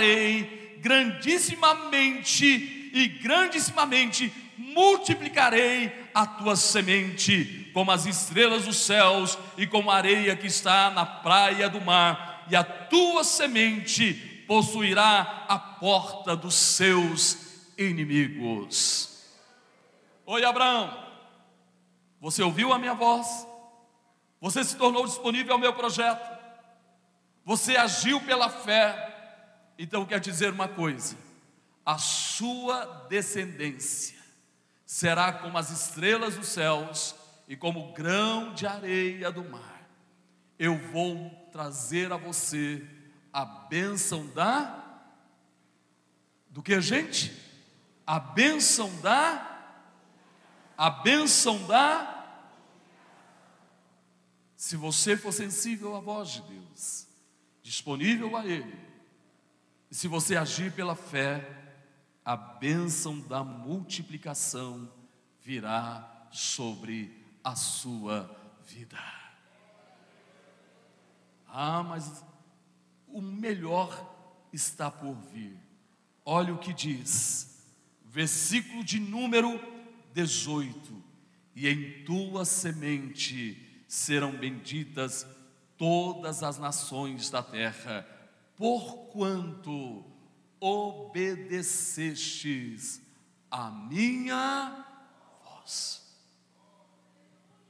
grandissimamente 0.82 2.46
e 2.94 3.08
grandissimamente 3.22 4.32
multiplicarei 4.58 5.92
a 6.14 6.26
tua 6.26 6.56
semente 6.56 7.70
como 7.74 7.92
as 7.92 8.06
estrelas 8.06 8.66
dos 8.66 8.78
céus 8.78 9.38
e 9.58 9.68
como 9.68 9.92
a 9.92 9.96
areia 9.96 10.36
que 10.36 10.48
está 10.48 10.90
na 10.90 11.06
praia 11.06 11.70
do 11.70 11.82
mar, 11.82 12.46
e 12.50 12.56
a 12.56 12.64
tua 12.64 13.24
semente 13.24 14.14
possuirá 14.48 15.46
a 15.48 15.60
porta 15.60 16.36
dos 16.36 16.56
seus 16.56 17.38
inimigos. 17.78 19.17
Oi, 20.28 20.46
Abraão, 20.46 20.96
você 22.22 22.44
ouviu 22.44 22.72
a 22.72 22.78
minha 22.78 22.94
voz? 22.94 23.48
Você 24.40 24.64
se 24.64 24.78
tornou 24.78 25.08
disponível 25.08 25.54
ao 25.54 25.60
meu 25.60 25.74
projeto? 25.74 26.38
você 27.48 27.78
agiu 27.78 28.20
pela 28.20 28.50
fé, 28.50 29.72
então 29.80 30.06
quer 30.06 30.20
dizer 30.20 30.52
uma 30.52 30.68
coisa: 30.68 31.16
a 31.86 31.98
sua 31.98 33.06
descendência 33.08 34.18
será 34.86 35.32
como 35.32 35.58
as 35.58 35.70
estrelas 35.70 36.36
dos 36.36 36.50
céus 36.50 37.16
e 37.48 37.56
como 37.56 37.80
o 37.80 37.94
grão 37.94 38.54
de 38.54 38.68
areia 38.68 39.32
do 39.32 39.46
mar. 39.46 39.88
Eu 40.60 40.78
vou 40.78 41.30
trazer 41.50 42.12
a 42.12 42.18
você 42.18 42.86
a 43.32 43.46
bênção 43.46 44.28
da 44.28 44.84
do 46.50 46.62
que 46.62 46.82
gente? 46.82 47.34
A 48.06 48.20
bênção 48.20 48.94
da 49.00 49.57
a 50.78 50.90
bênção 50.90 51.66
da 51.66 52.14
se 54.56 54.76
você 54.76 55.16
for 55.16 55.32
sensível 55.32 55.96
à 55.96 56.00
voz 56.00 56.30
de 56.30 56.42
Deus, 56.42 57.08
disponível 57.62 58.36
a 58.36 58.46
Ele. 58.46 58.76
E 59.90 59.96
se 59.96 60.08
você 60.08 60.36
agir 60.36 60.74
pela 60.74 60.96
fé, 60.96 61.48
a 62.26 62.36
bênção 62.36 63.20
da 63.22 63.44
multiplicação 63.44 64.92
virá 65.42 66.28
sobre 66.32 67.26
a 67.44 67.56
sua 67.56 68.30
vida. 68.66 68.98
Ah, 71.48 71.84
mas 71.84 72.24
o 73.08 73.22
melhor 73.22 74.14
está 74.52 74.92
por 74.92 75.14
vir. 75.32 75.58
Olha 76.26 76.54
o 76.54 76.60
que 76.60 76.74
diz, 76.74 77.64
versículo 78.04 78.84
de 78.84 79.00
número 79.00 79.77
18: 80.18 81.04
E 81.56 81.68
em 81.68 82.04
tua 82.04 82.44
semente 82.44 83.84
serão 83.88 84.36
benditas 84.36 85.28
todas 85.78 86.42
as 86.42 86.58
nações 86.58 87.30
da 87.30 87.44
terra, 87.44 88.04
porquanto 88.56 90.04
obedecestes 90.60 93.00
a 93.52 93.70
minha 93.70 94.84
voz. 95.44 96.04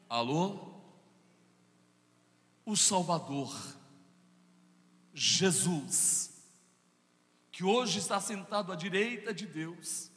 Alô? 0.07 0.77
O 2.65 2.77
Salvador, 2.77 3.53
Jesus, 5.13 6.31
que 7.51 7.65
hoje 7.65 7.99
está 7.99 8.21
sentado 8.21 8.71
à 8.71 8.75
direita 8.75 9.33
de 9.33 9.45
Deus, 9.45 10.09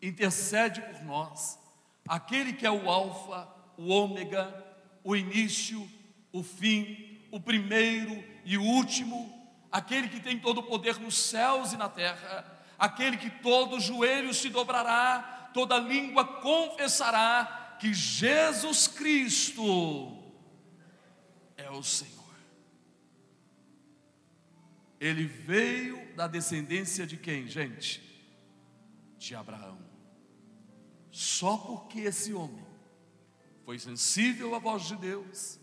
intercede 0.00 0.80
por 0.80 1.02
nós, 1.02 1.58
aquele 2.06 2.52
que 2.52 2.66
é 2.66 2.70
o 2.70 2.88
Alfa, 2.88 3.48
o 3.76 3.88
Ômega, 3.88 4.64
o 5.04 5.16
início, 5.16 5.88
o 6.32 6.42
fim, 6.42 7.18
o 7.30 7.40
primeiro 7.40 8.22
e 8.44 8.56
o 8.56 8.62
último, 8.62 9.32
aquele 9.70 10.08
que 10.08 10.20
tem 10.20 10.38
todo 10.38 10.58
o 10.58 10.62
poder 10.62 10.98
nos 10.98 11.16
céus 11.16 11.72
e 11.72 11.76
na 11.76 11.88
terra, 11.88 12.60
aquele 12.78 13.16
que 13.16 13.30
todo 13.30 13.80
joelho 13.80 14.32
se 14.32 14.48
dobrará, 14.48 15.50
toda 15.52 15.78
língua 15.78 16.24
confessará 16.24 17.76
que 17.80 17.92
Jesus 17.94 18.86
Cristo 18.86 20.16
é 21.56 21.70
o 21.70 21.82
Senhor. 21.82 22.18
Ele 25.00 25.24
veio 25.24 26.14
da 26.16 26.26
descendência 26.26 27.06
de 27.06 27.16
quem, 27.16 27.46
gente? 27.46 28.02
De 29.16 29.34
Abraão. 29.34 29.87
Só 31.18 31.56
porque 31.56 32.02
esse 32.02 32.32
homem 32.32 32.64
foi 33.64 33.76
sensível 33.76 34.54
à 34.54 34.60
voz 34.60 34.84
de 34.84 34.94
Deus, 34.94 35.58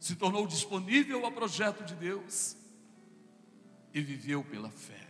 se 0.00 0.16
tornou 0.16 0.44
disponível 0.44 1.24
ao 1.24 1.30
projeto 1.30 1.84
de 1.84 1.94
Deus 1.94 2.56
e 3.94 4.00
viveu 4.00 4.42
pela 4.42 4.72
fé. 4.72 5.08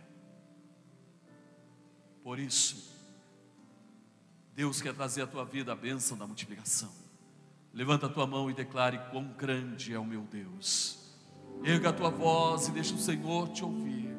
Por 2.23 2.37
isso, 2.37 2.87
Deus 4.53 4.79
quer 4.79 4.93
trazer 4.93 5.23
à 5.23 5.27
tua 5.27 5.43
vida 5.43 5.71
a 5.71 5.75
bênção 5.75 6.15
da 6.15 6.27
multiplicação. 6.27 6.93
Levanta 7.73 8.05
a 8.05 8.09
tua 8.09 8.27
mão 8.27 8.47
e 8.47 8.53
declare 8.53 8.99
quão 9.09 9.33
grande 9.33 9.91
é 9.91 9.97
o 9.97 10.05
meu 10.05 10.21
Deus. 10.21 10.99
Erga 11.63 11.89
a 11.89 11.93
tua 11.93 12.11
voz 12.11 12.67
e 12.67 12.71
deixa 12.71 12.93
o 12.93 12.99
Senhor 12.99 13.49
te 13.49 13.65
ouvir. 13.65 14.15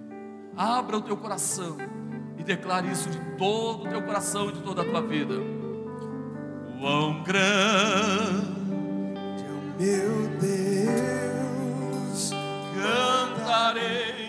Abra 0.57 0.99
o 0.99 1.03
teu 1.03 1.17
coração 1.17 1.77
e 2.37 2.43
declare 2.43 2.91
isso 2.91 3.09
de 3.09 3.37
todo 3.37 3.87
o 3.87 3.89
teu 3.89 4.03
coração 4.03 4.51
e 4.51 4.53
de 4.53 4.63
toda 4.63 4.83
a 4.83 4.85
tua 4.85 5.01
vida. 5.01 5.60
Quão 6.81 7.23
grande 7.23 8.49
meu 9.79 10.29
Deus, 10.41 12.33
cantarei. 12.75 14.20